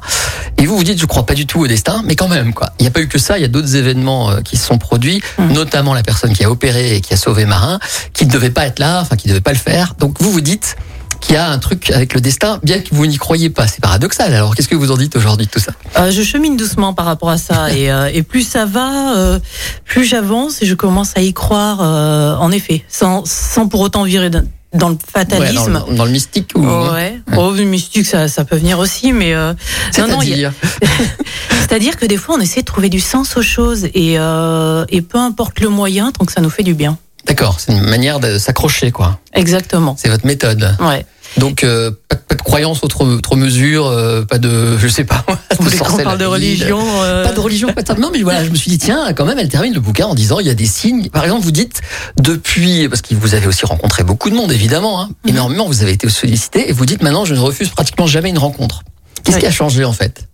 Et 0.57 0.65
vous 0.65 0.75
vous 0.77 0.83
dites, 0.83 0.99
je 0.99 1.05
crois 1.05 1.25
pas 1.25 1.33
du 1.33 1.45
tout 1.45 1.59
au 1.61 1.67
destin, 1.67 2.01
mais 2.05 2.15
quand 2.15 2.27
même 2.27 2.53
quoi. 2.53 2.71
Il 2.79 2.83
n'y 2.83 2.87
a 2.87 2.91
pas 2.91 3.01
eu 3.01 3.07
que 3.07 3.19
ça. 3.19 3.37
Il 3.37 3.41
y 3.41 3.45
a 3.45 3.49
d'autres 3.49 3.75
événements 3.75 4.29
euh, 4.31 4.41
qui 4.41 4.57
se 4.57 4.65
sont 4.65 4.77
produits, 4.77 5.21
Mm. 5.37 5.53
notamment 5.53 5.93
la 5.93 6.03
personne 6.03 6.33
qui 6.33 6.43
a 6.43 6.51
opéré 6.51 6.95
et 6.95 7.01
qui 7.01 7.13
a 7.13 7.17
sauvé 7.17 7.45
Marin, 7.45 7.79
qui 8.13 8.25
ne 8.25 8.31
devait 8.31 8.49
pas 8.49 8.65
être 8.65 8.79
là, 8.79 8.99
enfin 9.01 9.15
qui 9.15 9.27
ne 9.27 9.33
devait 9.33 9.41
pas 9.41 9.53
le 9.53 9.57
faire. 9.57 9.93
Donc 9.99 10.15
vous 10.21 10.31
vous 10.31 10.41
dites 10.41 10.75
qu'il 11.21 11.35
y 11.35 11.37
a 11.37 11.49
un 11.49 11.57
truc 11.59 11.91
avec 11.91 12.13
le 12.13 12.21
destin, 12.21 12.59
bien 12.63 12.79
que 12.79 12.89
vous 12.93 13.05
n'y 13.05 13.17
croyez 13.17 13.49
pas. 13.49 13.67
C'est 13.67 13.81
paradoxal. 13.81 14.33
Alors 14.33 14.55
qu'est-ce 14.55 14.69
que 14.69 14.75
vous 14.75 14.91
en 14.91 14.97
dites 14.97 15.15
aujourd'hui 15.17 15.45
de 15.47 15.51
tout 15.51 15.59
ça? 15.59 15.71
Euh, 15.97 16.11
je 16.11 16.21
chemine 16.21 16.55
doucement 16.55 16.93
par 16.93 17.05
rapport 17.05 17.29
à 17.29 17.37
ça 17.37 17.71
et, 17.75 17.91
euh, 17.91 18.09
et 18.13 18.23
plus 18.23 18.43
ça 18.47 18.65
va, 18.65 19.15
euh, 19.17 19.39
plus 19.85 20.05
j'avance 20.05 20.61
et 20.61 20.65
je 20.65 20.75
commence 20.75 21.11
à 21.15 21.21
y 21.21 21.33
croire. 21.33 21.79
en 21.81 22.51
effet, 22.51 22.83
sans, 22.87 23.23
sans 23.25 23.67
pour 23.67 23.81
autant 23.81 24.03
virer 24.03 24.29
dans, 24.73 24.89
le 24.89 24.95
Ouais, 24.95 24.99
fatalisme. 25.11 25.73
dans, 25.73 25.87
le, 25.87 25.95
dans 25.95 26.05
le 26.05 26.11
mystique 26.11 26.51
ou 26.55 26.61
Ouais. 26.65 27.19
Oh, 27.37 27.51
le 27.51 27.63
mystique, 27.63 28.05
ça, 28.05 28.27
ça 28.27 28.45
peut 28.45 28.55
venir 28.57 28.79
aussi, 28.79 29.11
mais 29.13 29.33
euh, 29.33 29.53
y 29.97 30.01
a- 30.01 30.05
C'est-à-dire 30.07 30.53
c'est-à-dire 31.61 31.97
que 31.97 32.05
des 32.05 32.17
fois, 32.17 32.35
on 32.37 32.41
essaie 32.41 32.61
de 32.61 32.65
trouver 32.65 32.89
du 32.89 32.99
sens 32.99 33.35
aux 33.37 33.41
choses 33.41 33.85
et, 33.93 34.17
euh, 34.19 34.85
et 34.89 35.01
peu 35.01 35.17
importe 35.17 35.59
le 35.59 35.69
moyen, 35.69 36.11
tant 36.11 36.25
que 36.25 36.31
ça 36.31 36.41
nous 36.41 36.49
fait 36.49 36.63
du 36.63 36.73
bien. 36.73 36.97
D'accord, 37.25 37.59
c'est 37.59 37.73
une 37.73 37.81
manière 37.83 38.19
de 38.19 38.37
s'accrocher, 38.37 38.91
quoi. 38.91 39.19
Exactement. 39.33 39.95
C'est 39.99 40.09
votre 40.09 40.25
méthode. 40.25 40.75
Ouais. 40.79 41.05
Donc, 41.37 41.63
euh, 41.63 41.91
pas, 42.07 42.15
de- 42.15 42.21
pas 42.21 42.35
de 42.35 42.41
croyance 42.41 42.83
autre, 42.83 43.05
autre 43.05 43.35
mesure, 43.35 43.85
euh, 43.87 44.23
pas 44.23 44.39
de, 44.39 44.77
je 44.77 44.87
sais 44.87 45.03
pas, 45.03 45.23
de 45.59 45.69
sorcellerie, 45.69 46.03
parle 46.03 46.17
de 46.17 46.25
religion 46.25 46.79
euh, 47.03 47.23
Pas 47.23 47.31
de 47.33 47.39
religion, 47.39 47.71
pas 47.71 47.83
de... 47.83 47.93
Non, 48.01 48.09
mais 48.11 48.21
voilà, 48.23 48.43
je 48.43 48.49
me 48.49 48.55
suis 48.55 48.71
dit, 48.71 48.77
tiens, 48.79 49.13
quand 49.13 49.25
même, 49.25 49.37
elle 49.37 49.47
termine 49.49 49.73
le 49.73 49.79
bouquin 49.79 50.07
en 50.07 50.15
disant, 50.15 50.39
il 50.39 50.47
y 50.47 50.49
a 50.49 50.55
des 50.55 50.65
signes. 50.65 51.09
Par 51.09 51.23
exemple, 51.23 51.43
vous 51.43 51.51
dites, 51.51 51.81
depuis, 52.19 52.89
parce 52.89 53.01
que 53.03 53.13
vous 53.15 53.35
avez 53.35 53.45
aussi 53.47 53.65
rencontré 53.65 54.03
beaucoup 54.03 54.29
de 54.29 54.35
monde, 54.35 54.51
évidemment, 54.51 55.01
hein, 55.01 55.09
Mhm. 55.25 55.29
énormément, 55.31 55.65
vous 55.67 55.81
avez 55.83 55.91
été 55.91 56.09
sollicité, 56.09 56.69
et 56.69 56.73
vous 56.73 56.85
dites, 56.85 57.03
maintenant, 57.03 57.25
je 57.25 57.35
ne 57.35 57.39
refuse 57.39 57.69
pratiquement 57.69 58.07
jamais 58.07 58.29
une 58.29 58.39
rencontre. 58.39 58.81
Qu'est-ce 59.23 59.37
Oui. 59.37 59.41
qui 59.41 59.47
a 59.47 59.51
changé, 59.51 59.85
en 59.85 59.93
fait? 59.93 60.27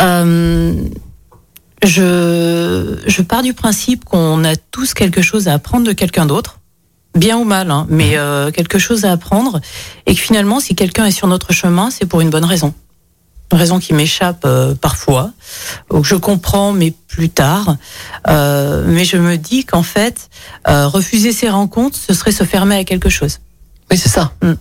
Euh, 0.00 0.74
je, 1.84 2.98
je 3.06 3.22
pars 3.22 3.42
du 3.42 3.54
principe 3.54 4.04
qu'on 4.04 4.44
a 4.44 4.54
tous 4.56 4.94
quelque 4.94 5.22
chose 5.22 5.48
à 5.48 5.54
apprendre 5.54 5.86
de 5.86 5.92
quelqu'un 5.92 6.26
d'autre, 6.26 6.60
bien 7.14 7.38
ou 7.38 7.44
mal, 7.44 7.70
hein, 7.70 7.86
mais 7.88 8.16
euh, 8.16 8.50
quelque 8.50 8.78
chose 8.78 9.04
à 9.04 9.12
apprendre, 9.12 9.60
et 10.06 10.14
que 10.14 10.20
finalement, 10.20 10.60
si 10.60 10.74
quelqu'un 10.74 11.06
est 11.06 11.12
sur 11.12 11.26
notre 11.26 11.52
chemin, 11.52 11.90
c'est 11.90 12.06
pour 12.06 12.20
une 12.20 12.30
bonne 12.30 12.44
raison. 12.44 12.74
Une 13.52 13.58
raison 13.58 13.78
qui 13.78 13.92
m'échappe 13.92 14.44
euh, 14.46 14.74
parfois, 14.74 15.30
ou 15.90 16.00
que 16.00 16.08
je 16.08 16.14
comprends, 16.14 16.72
mais 16.72 16.94
plus 17.08 17.28
tard. 17.28 17.76
Euh, 18.28 18.84
mais 18.86 19.04
je 19.04 19.18
me 19.18 19.36
dis 19.36 19.64
qu'en 19.64 19.82
fait, 19.82 20.30
euh, 20.68 20.88
refuser 20.88 21.32
ces 21.32 21.50
rencontres, 21.50 21.98
ce 21.98 22.14
serait 22.14 22.32
se 22.32 22.44
fermer 22.44 22.76
à 22.76 22.84
quelque 22.84 23.10
chose. 23.10 23.40
Oui, 23.90 23.98
c'est 23.98 24.08
ça. 24.08 24.32
Mm. 24.42 24.52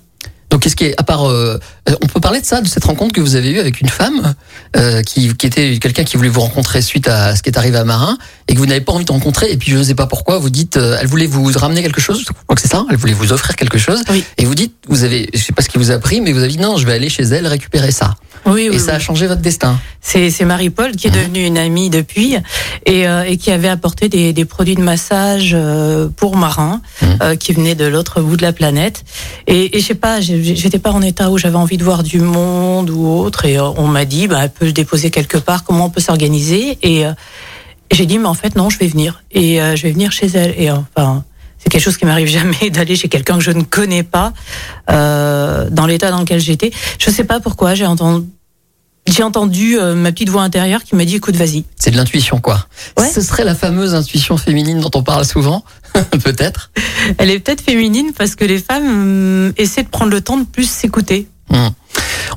Donc, 0.50 0.62
qu'est-ce 0.62 0.76
qui 0.76 0.84
est, 0.84 1.00
à 1.00 1.04
part, 1.04 1.30
euh, 1.30 1.58
on 1.90 2.08
peut 2.08 2.20
parler 2.20 2.42
de 2.42 2.46
ça, 2.46 2.62
de 2.62 2.68
cette 2.68 2.84
rencontre 2.86 3.14
que 3.14 3.22
vous 3.22 3.36
avez 3.36 3.50
eue 3.52 3.60
avec 3.60 3.82
une 3.82 3.90
femme 3.90 4.36
euh, 4.78 5.02
qui, 5.02 5.34
qui 5.36 5.48
était 5.48 5.78
quelqu'un 5.80 6.04
qui 6.04 6.16
voulait 6.16 6.30
vous 6.30 6.42
rencontrer 6.42 6.82
suite 6.82 7.08
à 7.08 7.36
ce 7.36 7.42
qui 7.42 7.50
est 7.50 7.58
arrivé 7.58 7.78
à 7.78 7.84
Marin 7.84 8.18
et 8.48 8.54
que 8.54 8.60
vous 8.60 8.66
n'avez 8.68 8.82
pas 8.82 8.94
envie 8.94 9.06
de 9.06 9.12
rencontrer. 9.12 9.52
Et 9.52 9.58
puis, 9.58 9.72
je 9.72 9.78
ne 9.78 9.84
sais 9.84 9.96
pas 9.96 10.06
pourquoi, 10.08 10.38
vous 10.38 10.50
dites, 10.52 10.78
euh, 10.78 10.98
elle 11.02 11.08
voulait 11.08 11.26
vous 11.26 11.52
ramener 11.56 11.82
quelque 11.82 12.00
chose. 12.02 12.20
Je 12.26 12.32
crois 12.32 12.56
que 12.56 12.62
c'est 12.62 12.68
ça. 12.68 12.86
Elle 12.90 12.98
voulait 12.98 13.14
vous 13.14 13.34
offrir 13.34 13.56
quelque 13.56 13.80
chose. 13.80 14.04
Oui. 14.10 14.24
Et 14.38 14.46
vous 14.46 14.54
dites, 14.56 14.76
vous 14.88 15.04
avez, 15.04 15.30
je 15.34 15.40
sais 15.40 15.54
pas 15.54 15.62
ce 15.64 15.70
qui 15.70 15.80
vous 15.80 15.90
a 15.92 15.98
pris, 15.98 16.22
mais 16.22 16.32
vous 16.34 16.40
avez 16.40 16.50
dit 16.50 16.60
non, 16.60 16.78
je 16.78 16.86
vais 16.86 16.94
aller 16.94 17.10
chez 17.10 17.24
elle 17.24 17.48
récupérer 17.48 17.92
ça. 17.92 18.14
Oui, 18.46 18.62
et 18.64 18.70
oui, 18.72 18.80
ça 18.80 18.86
oui. 18.88 18.92
a 18.94 19.00
changé 19.00 19.28
votre 19.28 19.42
destin. 19.42 19.80
C'est 20.02 20.32
Marie-Paul 20.46 20.94
qui 20.96 21.08
est 21.08 21.12
Mhm. 21.12 21.18
devenue 21.18 21.46
une 21.46 21.58
amie 21.60 21.92
depuis 21.92 22.36
et, 22.88 23.08
euh, 23.08 23.24
et 23.24 23.38
qui 23.38 23.52
avait 23.52 23.68
apporté 23.68 24.10
des, 24.10 24.34
des 24.34 24.46
produits 24.46 24.74
de 24.76 24.82
massage 24.82 25.52
euh, 25.54 26.10
pour 26.16 26.36
marins 26.38 26.82
Mhm. 27.04 27.18
euh, 27.22 27.36
qui 27.36 27.54
venaient 27.54 27.76
de 27.76 27.86
l'autre 27.86 28.20
bout 28.22 28.38
de 28.38 28.42
la 28.42 28.52
planète. 28.54 29.04
Et, 29.46 29.78
et 29.78 29.80
je 29.80 29.86
sais 29.86 29.94
pas, 29.96 30.22
j'étais 30.22 30.80
pas 30.80 30.92
en 30.92 31.04
état 31.04 31.30
où 31.30 31.38
j'avais 31.38 31.56
envie 31.56 31.71
de 31.78 31.84
voir 31.84 32.04
du 32.04 32.20
monde 32.20 32.90
ou 32.90 33.08
autre. 33.08 33.46
Et 33.46 33.58
euh, 33.58 33.64
on 33.78 33.88
m'a 33.88 34.06
dit, 34.06 34.28
bah, 34.28 34.40
elle 34.44 34.50
peut 34.50 34.66
le 34.66 34.74
déposer 34.74 35.12
quelque 35.12 35.38
part. 35.38 35.64
Comment 35.64 35.86
on 35.86 35.90
peut 35.90 36.02
s'organiser 36.02 36.78
Et 36.82 37.06
euh, 37.06 37.14
j'ai 37.92 38.06
dit, 38.06 38.18
mais 38.18 38.28
en 38.28 38.34
fait 38.34 38.56
non, 38.56 38.70
je 38.70 38.78
vais 38.78 38.88
venir 38.88 39.24
et 39.32 39.62
euh, 39.62 39.76
je 39.76 39.84
vais 39.84 39.92
venir 39.92 40.12
chez 40.12 40.28
elle. 40.28 40.54
Et 40.58 40.72
enfin. 40.72 41.24
C'est 41.64 41.70
quelque 41.70 41.84
chose 41.84 41.98
qui 41.98 42.08
m'arrive 42.08 42.28
jamais 42.40 42.72
d'aller 42.72 42.96
chez 42.96 43.08
quelqu'un 43.08 43.38
que 43.38 43.44
je 43.44 43.52
ne 43.52 43.62
connais 43.62 44.02
pas 44.02 44.34
euh, 44.90 45.70
dans 45.70 45.86
l'état 45.86 46.10
dans 46.10 46.22
lequel 46.22 46.40
j'étais. 46.40 46.72
Je 46.98 47.12
sais 47.12 47.24
pas 47.24 47.40
pourquoi 47.40 47.76
j'ai 47.76 47.86
entendu 47.86 48.26
j'ai 49.08 49.24
entendu 49.24 49.78
ma 49.96 50.12
petite 50.12 50.30
voix 50.30 50.44
intérieure 50.44 50.84
qui 50.84 50.96
m'a 50.96 51.06
dit 51.06 51.16
écoute 51.16 51.36
vas-y. 51.36 51.66
C'est 51.76 51.90
de 51.90 51.98
l'intuition, 51.98 52.40
quoi. 52.40 52.68
Ouais. 53.00 53.10
Ce 53.10 53.22
serait 53.22 53.44
la 53.44 53.56
fameuse 53.56 53.96
intuition 53.96 54.38
féminine 54.38 54.80
dont 54.80 54.92
on 54.94 55.02
parle 55.02 55.26
souvent, 55.26 55.64
peut-être. 56.24 56.72
Elle 57.18 57.32
est 57.32 57.40
peut-être 57.40 57.62
féminine 57.62 58.12
parce 58.16 58.36
que 58.36 58.46
les 58.46 58.60
femmes 58.60 58.88
hum, 59.48 59.54
essaient 59.58 59.84
de 59.84 59.90
prendre 59.90 60.12
le 60.12 60.22
temps 60.22 60.38
de 60.38 60.46
plus 60.46 60.70
s'écouter. 60.70 61.28
Hmm. 61.52 61.70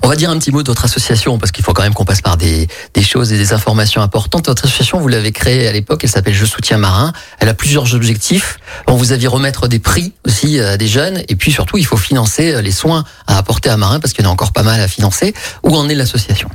On 0.03 0.09
va 0.09 0.17
dire 0.17 0.29
un 0.29 0.39
petit 0.39 0.51
mot 0.51 0.63
de 0.63 0.69
votre 0.69 0.85
association, 0.85 1.39
parce 1.39 1.51
qu'il 1.53 1.65
faut 1.65 1.73
quand 1.73 1.83
même 1.83 1.95
qu'on 1.95 2.05
passe 2.05 2.21
par 2.21 2.37
des, 2.37 2.69
des 2.93 3.03
choses 3.03 3.33
et 3.33 3.39
des 3.39 3.53
informations 3.53 4.03
importantes. 4.03 4.49
Votre 4.49 4.65
association, 4.67 4.99
vous 5.01 5.09
l'avez 5.09 5.33
créée 5.33 5.67
à 5.69 5.73
l'époque, 5.73 6.01
elle 6.03 6.11
s'appelle 6.11 6.35
Je 6.35 6.45
soutiens 6.45 6.77
marin. 6.79 7.13
Elle 7.39 7.49
a 7.49 7.55
plusieurs 7.55 7.95
objectifs. 7.95 8.59
On 8.87 8.97
vous 8.97 9.13
aviez 9.13 9.29
remettre 9.29 9.69
des 9.69 9.79
prix 9.79 10.13
aussi 10.27 10.61
à 10.61 10.77
des 10.77 10.89
jeunes, 10.89 11.23
et 11.29 11.37
puis 11.37 11.53
surtout, 11.53 11.79
il 11.79 11.87
faut 11.87 11.97
financer 11.97 12.61
les 12.61 12.73
soins 12.73 13.05
à 13.27 13.39
apporter 13.39 13.71
à 13.71 13.77
marin, 13.77 14.01
parce 14.01 14.13
qu'il 14.13 14.25
y 14.25 14.27
en 14.27 14.31
a 14.31 14.33
encore 14.33 14.53
pas 14.53 14.65
mal 14.65 14.81
à 14.81 14.89
financer. 14.89 15.33
Où 15.63 15.75
en 15.75 15.89
est 15.89 15.95
l'association? 15.95 16.51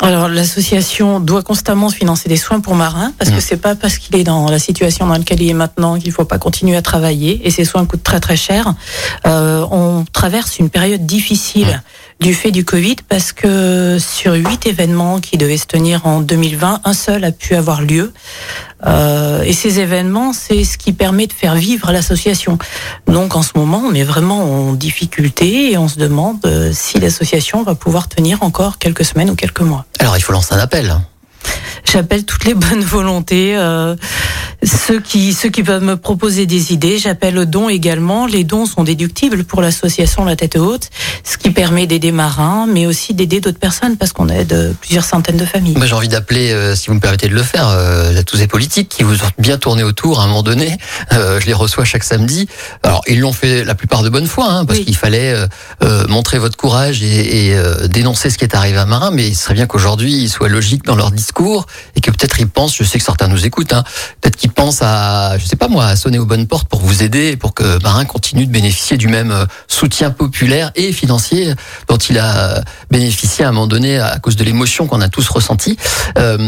Alors 0.00 0.26
l'association 0.28 1.20
doit 1.20 1.42
constamment 1.42 1.88
financer 1.88 2.28
des 2.28 2.38
soins 2.38 2.58
pour 2.60 2.74
marins 2.74 3.12
parce 3.18 3.30
Mhm. 3.30 3.36
que 3.36 3.42
c'est 3.42 3.56
pas 3.58 3.76
parce 3.76 3.98
qu'il 3.98 4.16
est 4.16 4.24
dans 4.24 4.50
la 4.50 4.58
situation 4.58 5.06
dans 5.06 5.12
laquelle 5.12 5.40
il 5.40 5.48
est 5.48 5.54
maintenant 5.54 5.96
qu'il 5.96 6.10
faut 6.10 6.24
pas 6.24 6.38
continuer 6.38 6.76
à 6.76 6.82
travailler 6.82 7.46
et 7.46 7.50
ces 7.52 7.64
soins 7.64 7.84
coûtent 7.86 8.02
très 8.02 8.18
très 8.18 8.36
cher. 8.36 8.74
Euh, 9.26 9.64
on 9.70 10.04
traverse 10.12 10.58
une 10.58 10.70
période 10.70 11.06
difficile 11.06 11.82
du 12.22 12.34
fait 12.34 12.52
du 12.52 12.64
Covid 12.64 12.96
parce 13.08 13.32
que 13.32 13.98
sur 13.98 14.34
huit 14.34 14.64
événements 14.66 15.20
qui 15.20 15.36
devaient 15.36 15.56
se 15.56 15.66
tenir 15.66 16.06
en 16.06 16.20
2020, 16.20 16.80
un 16.84 16.92
seul 16.92 17.24
a 17.24 17.32
pu 17.32 17.56
avoir 17.56 17.82
lieu. 17.82 18.12
Euh, 18.86 19.42
et 19.42 19.52
ces 19.52 19.80
événements, 19.80 20.32
c'est 20.32 20.62
ce 20.62 20.78
qui 20.78 20.92
permet 20.92 21.26
de 21.26 21.32
faire 21.32 21.56
vivre 21.56 21.90
l'association. 21.90 22.58
Donc 23.08 23.34
en 23.34 23.42
ce 23.42 23.50
moment, 23.56 23.82
on 23.84 23.92
est 23.92 24.04
vraiment 24.04 24.68
en 24.68 24.72
difficulté 24.72 25.72
et 25.72 25.78
on 25.78 25.88
se 25.88 25.98
demande 25.98 26.38
euh, 26.46 26.70
si 26.72 27.00
l'association 27.00 27.64
va 27.64 27.74
pouvoir 27.74 28.08
tenir 28.08 28.42
encore 28.44 28.78
quelques 28.78 29.04
semaines 29.04 29.30
ou 29.30 29.34
quelques 29.34 29.60
mois. 29.60 29.84
Alors, 29.98 30.16
il 30.16 30.20
faut 30.20 30.32
lancer 30.32 30.54
un 30.54 30.58
appel. 30.58 30.96
J'appelle 31.90 32.24
toutes 32.24 32.44
les 32.44 32.54
bonnes 32.54 32.82
volontés. 32.82 33.54
euh, 33.56 33.96
Ceux 34.64 35.00
qui, 35.00 35.32
ceux 35.34 35.48
qui 35.48 35.62
peuvent 35.64 35.82
me 35.82 35.96
proposer 35.96 36.46
des 36.46 36.72
idées, 36.72 36.96
j'appelle 36.96 37.36
aux 37.36 37.44
dons 37.44 37.68
également. 37.68 38.26
Les 38.26 38.44
dons 38.44 38.64
sont 38.64 38.84
déductibles 38.84 39.42
pour 39.44 39.60
l'association 39.60 40.24
La 40.24 40.36
Tête 40.36 40.56
Haute, 40.56 40.88
ce 41.24 41.36
qui 41.36 41.50
permet 41.50 41.86
d'aider 41.88 42.12
marins, 42.12 42.66
mais 42.68 42.86
aussi 42.86 43.12
d'aider 43.12 43.40
d'autres 43.40 43.58
personnes 43.58 43.96
parce 43.96 44.12
qu'on 44.12 44.28
aide 44.28 44.74
plusieurs 44.80 45.04
centaines 45.04 45.36
de 45.36 45.44
familles. 45.44 45.76
Moi, 45.76 45.86
j'ai 45.86 45.94
envie 45.94 46.08
d'appeler, 46.08 46.52
euh, 46.52 46.76
si 46.76 46.86
vous 46.88 46.94
me 46.94 47.00
permettez 47.00 47.28
de 47.28 47.34
le 47.34 47.42
faire, 47.42 47.66
euh, 47.68 48.22
tous 48.24 48.36
ces 48.36 48.46
politiques 48.46 48.88
qui 48.88 49.02
vous 49.02 49.16
ont 49.24 49.30
bien 49.38 49.58
tourné 49.58 49.82
autour 49.82 50.20
à 50.20 50.24
un 50.24 50.26
moment 50.28 50.44
donné. 50.44 50.78
Euh, 51.12 51.40
je 51.40 51.46
les 51.46 51.52
reçois 51.54 51.84
chaque 51.84 52.04
samedi. 52.04 52.48
Alors, 52.84 53.02
ils 53.08 53.18
l'ont 53.18 53.32
fait 53.32 53.64
la 53.64 53.74
plupart 53.74 54.02
de 54.04 54.08
bonne 54.10 54.26
foi, 54.28 54.46
hein, 54.48 54.64
parce 54.64 54.78
Oui. 54.78 54.84
qu'il 54.84 54.96
fallait 54.96 55.32
euh, 55.34 55.46
euh, 55.82 56.06
montrer 56.06 56.38
votre 56.38 56.56
courage 56.56 57.02
et, 57.02 57.48
et, 57.48 57.56
euh, 57.58 57.88
dénoncer 57.88 58.30
ce 58.30 58.38
qui 58.38 58.44
est 58.44 58.54
arrivé 58.54 58.78
à 58.78 58.86
Marin. 58.86 59.10
Mais 59.10 59.26
il 59.26 59.34
serait 59.34 59.54
bien 59.54 59.66
qu'aujourd'hui, 59.66 60.12
ils 60.14 60.30
soient 60.30 60.48
logiques 60.48 60.84
dans 60.84 60.94
leur 60.96 61.10
discours 61.10 61.31
et 61.96 62.00
que 62.00 62.10
peut-être 62.10 62.38
ils 62.40 62.46
pensent, 62.48 62.76
je 62.76 62.84
sais 62.84 62.98
que 62.98 63.04
certains 63.04 63.28
nous 63.28 63.44
écoutent, 63.46 63.72
hein, 63.72 63.84
peut-être 64.20 64.36
qu'ils 64.36 64.50
pensent 64.50 64.80
à, 64.82 65.36
je 65.38 65.46
sais 65.46 65.56
pas 65.56 65.68
moi, 65.68 65.86
à 65.86 65.96
sonner 65.96 66.18
aux 66.18 66.26
bonnes 66.26 66.46
portes 66.46 66.68
pour 66.68 66.80
vous 66.80 67.02
aider 67.02 67.28
et 67.28 67.36
pour 67.36 67.54
que 67.54 67.82
Marin 67.82 68.04
continue 68.04 68.46
de 68.46 68.52
bénéficier 68.52 68.96
du 68.96 69.08
même 69.08 69.30
euh, 69.32 69.44
soutien 69.68 70.10
populaire 70.10 70.70
et 70.74 70.92
financier 70.92 71.54
dont 71.88 71.96
il 71.98 72.18
a 72.18 72.62
bénéficié 72.90 73.44
à 73.44 73.48
un 73.48 73.52
moment 73.52 73.66
donné 73.66 73.98
à 73.98 74.18
cause 74.18 74.36
de 74.36 74.44
l'émotion 74.44 74.86
qu'on 74.86 75.00
a 75.00 75.08
tous 75.08 75.28
ressentie. 75.28 75.76
Euh, 76.18 76.38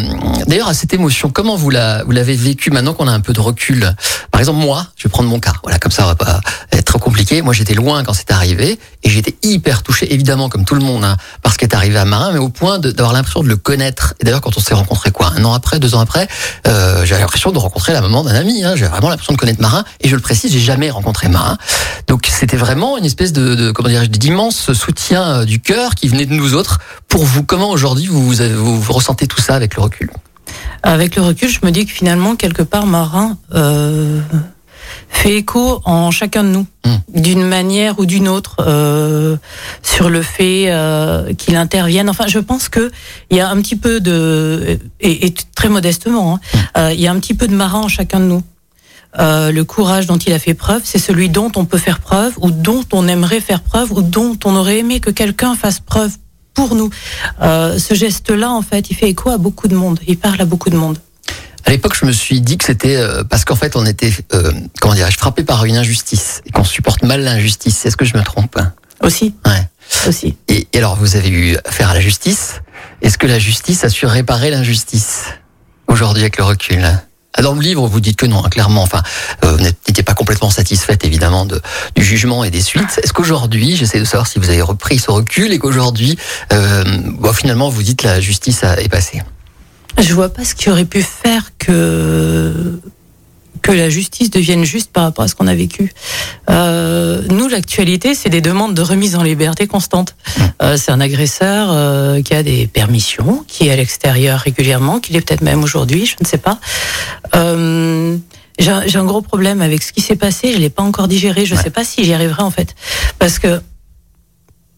D'ailleurs, 0.47 0.69
à 0.69 0.75
cette 0.75 0.93
émotion, 0.93 1.31
comment 1.31 1.57
vous 1.57 1.71
la- 1.71 2.05
vous 2.05 2.11
l'avez 2.11 2.35
vécu 2.37 2.71
maintenant 2.71 2.93
qu'on 2.95 3.09
a 3.09 3.13
un 3.13 3.21
peu 3.21 3.33
de 3.33 3.41
recul? 3.41 3.95
Par 4.31 4.41
exemple, 4.41 4.59
moi, 4.61 4.87
je 4.97 5.05
vais 5.05 5.11
prendre 5.11 5.29
mon 5.29 5.41
cas. 5.41 5.53
Voilà, 5.63 5.79
comme 5.79 5.93
ça, 5.93 6.05
on 6.05 6.07
va 6.09 6.15
pas 6.17 6.41
être 6.73 6.99
compliqué. 6.99 7.41
Moi, 7.43 7.55
j'étais 7.55 7.75
loin 7.75 8.05
quand 8.05 8.13
c'est 8.13 8.31
arrivé 8.31 8.79
et 9.03 9.11
j'étais 9.11 9.35
hyper 9.43 9.83
touché, 9.83 10.13
évidemment, 10.13 10.49
comme 10.49 10.65
tout 10.65 10.75
le 10.75 10.83
monde, 10.83 11.05
hein, 11.05 11.17
par 11.43 11.53
ce 11.53 11.59
qui 11.59 11.65
est 11.65 11.75
arrivé 11.75 11.99
à 11.99 12.05
Marin, 12.05 12.33
mais 12.33 12.39
au 12.39 12.49
point 12.51 12.79
d'avoir 12.79 13.13
l'impression 13.13 13.43
de 13.43 13.49
le 13.49 13.57
connaître. 13.57 14.15
Et 14.21 14.25
d'ailleurs, 14.25 14.41
quand 14.41 14.57
on 14.57 14.61
s'est 14.61 14.74
rencontrés, 14.75 15.11
quoi, 15.11 15.33
un 15.37 15.45
an 15.45 15.53
après, 15.55 15.79
deux 15.79 15.95
ans 15.95 16.01
après, 16.01 16.29
euh, 16.67 17.05
j'avais 17.05 17.21
l'impression 17.21 17.51
de 17.53 17.59
rencontrer 17.59 17.93
la 17.93 18.01
maman 18.01 18.23
d'un 18.25 18.35
ami. 18.35 18.65
Hein, 18.65 18.75
J'avais 18.77 18.91
vraiment 18.91 19.09
l'impression 19.11 19.33
de 19.33 19.39
connaître 19.39 19.61
Marin. 19.61 19.85
Et 20.01 20.09
je 20.09 20.15
le 20.15 20.21
précise, 20.23 20.53
j'ai 20.53 20.61
jamais 20.61 20.91
rencontré 20.91 21.29
Marin. 21.29 21.57
Donc, 22.07 22.27
c'était 22.31 22.57
vraiment 22.57 22.99
une 22.99 23.05
espèce 23.05 23.33
de, 23.33 23.71
comment 23.73 23.89
dirais-je, 23.89 24.11
d'immense 24.11 24.73
soutien 24.73 25.23
euh, 25.23 25.45
du 25.45 25.61
cœur 25.61 25.95
qui 25.95 26.09
venait 26.09 26.27
de 26.27 26.33
nous 26.35 26.55
autres. 26.55 26.81
Pour 27.09 27.25
vous, 27.25 27.43
comment 27.45 27.71
aujourd'hui 27.71 28.07
vous, 28.07 28.33
vous- 28.33 28.81
vous 28.81 28.93
ressentez 28.93 29.27
tout 29.27 29.41
ça 29.41 29.55
avec 29.55 29.77
le 29.77 29.83
recul? 29.83 30.11
Avec 30.83 31.17
le 31.17 31.23
recul, 31.23 31.49
je 31.49 31.61
me 31.65 31.71
dis 31.71 31.87
que 31.87 31.93
finalement, 31.93 32.37
quelque 32.37 32.63
part, 32.63 32.87
Marin 32.87 33.39
euh, 33.55 34.21
fait 35.15 35.37
écho 35.37 35.81
en 35.85 36.11
chacun 36.11 36.45
de 36.45 36.49
nous, 36.49 36.67
Mm. 36.85 37.21
d'une 37.21 37.43
manière 37.45 37.99
ou 37.99 38.05
d'une 38.05 38.29
autre, 38.29 38.57
euh, 38.61 39.37
sur 39.83 40.11
le 40.11 40.21
fait 40.23 40.65
euh, 40.69 41.33
qu'il 41.33 41.57
intervienne. 41.57 42.11
Enfin, 42.11 42.27
je 42.27 42.39
pense 42.39 42.69
que 42.69 42.91
il 43.31 43.39
y 43.39 43.41
a 43.41 43.49
un 43.49 43.57
petit 43.63 43.77
peu 43.77 44.01
de, 44.01 44.79
et, 45.01 45.27
et 45.27 45.35
très 45.55 45.71
modestement, 45.71 46.35
hein, 46.35 46.41
euh, 46.77 46.93
il 46.93 47.01
y 47.01 47.07
a 47.07 47.13
un 47.13 47.19
petit 47.21 47.33
peu 47.35 47.49
de 47.49 47.55
Marin 47.55 47.81
en 47.81 47.89
chacun 47.89 48.21
de 48.21 48.27
nous. 48.27 48.43
Euh, 49.19 49.51
le 49.53 49.65
courage 49.65 50.07
dont 50.07 50.19
il 50.19 50.33
a 50.33 50.39
fait 50.39 50.55
preuve, 50.55 50.83
c'est 50.85 50.99
celui 50.99 51.29
dont 51.29 51.51
on 51.57 51.65
peut 51.65 51.79
faire 51.79 52.01
preuve, 52.01 52.35
ou 52.41 52.51
dont 52.51 52.85
on 52.93 53.07
aimerait 53.09 53.41
faire 53.41 53.63
preuve, 53.63 53.93
ou 53.93 54.03
dont 54.03 54.37
on 54.45 54.57
aurait 54.57 54.81
aimé 54.81 55.01
que 55.01 55.11
quelqu'un 55.11 55.55
fasse 55.55 55.81
preuve 55.81 56.13
pour 56.53 56.75
nous. 56.75 56.91
Euh, 57.41 57.79
ce 57.79 57.95
geste-là, 57.95 58.51
en 58.51 58.63
fait, 58.63 58.91
il 58.91 58.95
fait 58.95 59.09
écho 59.09 59.31
à 59.31 59.39
beaucoup 59.39 59.69
de 59.69 59.77
monde. 59.77 60.01
Il 60.07 60.19
parle 60.19 60.41
à 60.41 60.45
beaucoup 60.45 60.69
de 60.69 60.77
monde. 60.77 60.99
À 61.67 61.71
l'époque, 61.71 61.97
je 61.99 62.05
me 62.05 62.13
suis 62.13 62.41
dit 62.41 62.59
que 62.59 62.65
c'était 62.65 62.97
euh, 62.97 63.25
parce 63.25 63.45
qu'en 63.45 63.57
fait, 63.57 63.75
on 63.77 63.87
était, 63.87 64.13
euh, 64.35 64.53
comment 64.81 64.95
dirais-je, 64.95 65.17
frappé 65.19 65.45
par 65.45 65.65
une 65.65 65.77
injustice 65.77 66.43
et 66.47 66.51
qu'on 66.51 66.65
supporte 66.65 67.03
mal 67.03 67.23
l'injustice. 67.23 67.85
Est-ce 67.87 67.97
que 67.97 68.05
je 68.05 68.17
me 68.17 68.23
trompe 68.23 68.57
hein? 68.59 68.73
Aussi, 69.03 69.35
Ouais. 69.47 69.69
aussi. 70.09 70.37
Et, 70.49 70.69
et 70.73 70.79
alors, 70.79 70.97
vous 70.97 71.17
avez 71.17 71.29
eu 71.31 71.57
affaire 71.65 71.91
à 71.91 71.95
la 71.95 72.01
justice. 72.01 72.61
Est-ce 73.03 73.17
que 73.19 73.27
la 73.27 73.39
justice 73.39 73.85
a 73.85 73.89
su 73.89 74.07
réparer 74.07 74.51
l'injustice 74.51 75.25
aujourd'hui 75.89 76.23
avec 76.23 76.37
le 76.39 76.45
recul? 76.45 76.85
Ah, 77.37 77.43
Dans 77.43 77.55
le 77.55 77.61
livre, 77.63 77.87
vous 77.89 78.01
dites 78.01 78.17
que 78.17 78.27
non, 78.27 78.45
hein, 78.45 78.49
clairement. 78.51 78.83
Enfin, 78.83 79.03
euh, 79.45 79.57
vous 79.57 79.63
n'étiez 79.63 80.03
pas 80.05 80.15
complètement 80.15 80.51
satisfaite, 80.51 81.05
évidemment, 81.05 81.45
de, 81.47 81.61
du 81.97 82.05
jugement 82.05 82.45
et 82.45 82.51
des 82.51 82.61
suites. 82.63 83.01
Est-ce 83.03 83.13
qu'aujourd'hui, 83.13 83.75
j'essaie 83.75 83.99
de 83.99 84.05
savoir 84.05 84.27
si 84.27 84.39
vous 84.39 84.51
avez 84.51 84.63
repris 84.63 84.99
ce 84.99 85.11
recul 85.11 85.53
et 85.53 85.59
qu'aujourd'hui, 85.59 86.17
euh, 86.53 86.85
bon, 87.19 87.33
finalement, 87.33 87.69
vous 87.71 87.83
dites 87.83 88.03
la 88.03 88.21
justice 88.21 88.63
a- 88.65 88.81
est 88.81 88.89
passée? 88.89 89.23
Je 89.99 90.13
vois 90.15 90.29
pas 90.29 90.45
ce 90.45 90.55
qui 90.55 90.71
aurait 90.71 90.85
pu 90.85 91.03
faire 91.03 91.57
que 91.59 92.81
que 93.63 93.73
la 93.73 93.89
justice 93.89 94.29
devienne 94.29 94.63
juste 94.65 94.93
par 94.93 95.05
rapport 95.05 95.25
à 95.25 95.29
ce 95.29 95.35
qu'on 95.35 95.47
a 95.47 95.55
vécu. 95.55 95.91
Euh, 96.51 97.23
nous, 97.31 97.49
l'actualité, 97.49 98.15
c'est 98.15 98.29
des 98.29 98.43
demandes 98.43 98.75
de 98.75 98.83
remise 98.83 99.17
en 99.17 99.23
liberté 99.23 99.67
constante. 99.67 100.17
Euh, 100.61 100.77
c'est 100.77 100.93
un 100.93 101.01
agresseur 101.01 101.69
euh, 101.73 102.21
qui 102.21 102.35
a 102.35 102.43
des 102.43 102.67
permissions, 102.67 103.43
qui 103.49 103.69
est 103.69 103.71
à 103.71 103.77
l'extérieur 103.77 104.41
régulièrement, 104.41 105.01
qui 105.01 105.15
l'est 105.15 105.23
peut-être 105.23 105.41
même 105.41 105.65
aujourd'hui, 105.65 106.05
je 106.05 106.17
ne 106.21 106.27
sais 106.27 106.37
pas. 106.37 106.59
Euh, 107.35 108.19
j'ai 108.59 108.71
un- 108.71 108.87
j'ai 108.87 108.99
un 108.99 109.05
gros 109.07 109.23
problème 109.23 109.63
avec 109.63 109.83
ce 109.83 109.95
qui 109.95 110.03
s'est 110.03 110.17
passé. 110.17 110.53
Je 110.53 110.59
l'ai 110.59 110.69
pas 110.69 110.83
encore 110.83 111.09
digéré. 111.09 111.47
Je 111.47 111.55
ne 111.55 111.59
Ouais. 111.59 111.65
sais 111.65 111.71
pas 111.71 111.85
si 111.85 112.05
j'y 112.05 112.13
arriverai 112.13 112.43
en 112.43 112.51
fait, 112.51 112.75
parce 113.19 113.39
que 113.39 113.63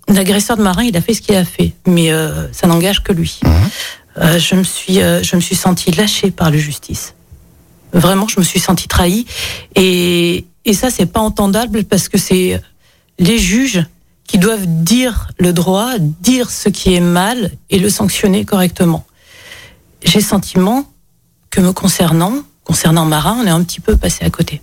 l'agresseur 0.09 0.57
de 0.59 0.63
Marin, 0.63 0.85
il 0.85 0.97
a 0.97 1.01
fait 1.01 1.13
ce 1.15 1.23
qu'il 1.23 1.35
a 1.35 1.45
fait, 1.45 1.73
mais 1.89 2.13
euh, 2.13 2.47
ça 2.53 2.69
n'engage 2.69 3.03
que 3.03 3.13
lui. 3.13 3.41
Euh, 4.19 4.39
je 4.39 4.55
me 4.55 4.63
suis, 4.63 5.01
euh, 5.01 5.23
je 5.23 5.37
me 5.37 5.41
suis 5.41 5.57
sentie 5.57 5.91
lâchée 5.91 6.31
par 6.31 6.51
la 6.51 6.59
justice. 6.59 7.15
Vraiment, 7.93 8.29
je 8.29 8.41
me 8.41 8.45
suis 8.45 8.61
sentie 8.61 8.89
trahie. 8.89 9.27
Et, 9.75 10.47
et 10.65 10.75
ça, 10.75 10.91
c'est 10.91 11.07
pas 11.07 11.21
entendable 11.21 11.85
parce 11.85 12.09
que 12.09 12.19
c'est 12.19 12.61
les 13.19 13.39
juges 13.39 13.85
qui 14.27 14.39
doivent 14.39 14.67
dire 14.67 15.29
le 15.39 15.53
droit, 15.53 15.99
dire 15.99 16.51
ce 16.51 16.69
qui 16.69 16.95
est 16.95 17.01
mal 17.01 17.53
et 17.71 17.79
le 17.79 17.89
sanctionner 17.89 18.45
correctement. 18.45 19.07
J'ai 20.05 20.21
sentiment 20.21 20.85
que 21.51 21.61
me 21.61 21.73
concernant, 21.73 22.43
concernant 22.65 23.05
Marin, 23.05 23.39
on 23.41 23.47
est 23.47 23.51
un 23.51 23.63
petit 23.63 23.81
peu 23.81 23.97
passé 23.97 24.25
à 24.25 24.31
côté. 24.31 24.61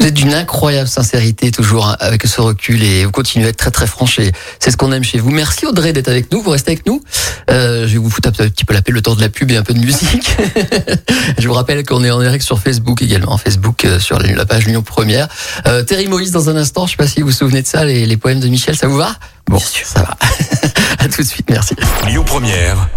Vous 0.00 0.06
êtes 0.06 0.14
d'une 0.14 0.32
incroyable 0.32 0.88
sincérité 0.88 1.50
toujours 1.50 1.86
hein, 1.86 1.96
avec 2.00 2.26
ce 2.26 2.40
recul 2.40 2.82
et 2.82 3.04
vous 3.04 3.10
continuez 3.10 3.44
à 3.44 3.48
être 3.50 3.58
très 3.58 3.70
très 3.70 3.86
franche 3.86 4.18
et 4.18 4.32
c'est 4.58 4.70
ce 4.70 4.78
qu'on 4.78 4.92
aime 4.92 5.04
chez 5.04 5.18
vous. 5.18 5.28
Merci 5.28 5.66
Audrey 5.66 5.92
d'être 5.92 6.08
avec 6.08 6.32
nous, 6.32 6.40
vous 6.40 6.48
restez 6.48 6.70
avec 6.72 6.86
nous. 6.86 7.02
Euh, 7.50 7.86
je 7.86 7.92
vais 7.92 7.98
vous 7.98 8.08
foutre 8.08 8.30
un 8.30 8.32
petit 8.32 8.64
peu 8.64 8.72
la 8.72 8.80
paix 8.80 8.92
le 8.92 9.02
temps 9.02 9.14
de 9.14 9.20
la 9.20 9.28
pub 9.28 9.50
et 9.50 9.58
un 9.58 9.62
peu 9.62 9.74
de 9.74 9.78
musique. 9.78 10.34
je 11.38 11.46
vous 11.46 11.52
rappelle 11.52 11.84
qu'on 11.84 12.02
est 12.02 12.10
en 12.10 12.18
direct 12.18 12.42
sur 12.42 12.58
Facebook 12.58 13.02
également, 13.02 13.36
Facebook 13.36 13.84
euh, 13.84 14.00
sur 14.00 14.18
la, 14.18 14.46
page 14.46 14.66
Lyon 14.66 14.80
Première. 14.80 15.28
Euh, 15.66 15.82
Terry 15.82 16.08
Moïse 16.08 16.30
dans 16.30 16.48
un 16.48 16.56
instant, 16.56 16.86
je 16.86 16.92
sais 16.92 16.96
pas 16.96 17.06
si 17.06 17.20
vous 17.20 17.26
vous 17.26 17.34
souvenez 17.34 17.60
de 17.60 17.66
ça, 17.66 17.84
les, 17.84 18.06
les 18.06 18.16
poèmes 18.16 18.40
de 18.40 18.48
Michel, 18.48 18.76
ça 18.76 18.88
vous 18.88 18.96
va? 18.96 19.14
Bon, 19.48 19.58
ça 19.58 20.00
va. 20.00 20.16
à 20.98 21.08
tout 21.08 21.20
de 21.20 21.26
suite, 21.26 21.50
merci. 21.50 21.74
Lyon 22.06 22.24
Première. 22.24 22.88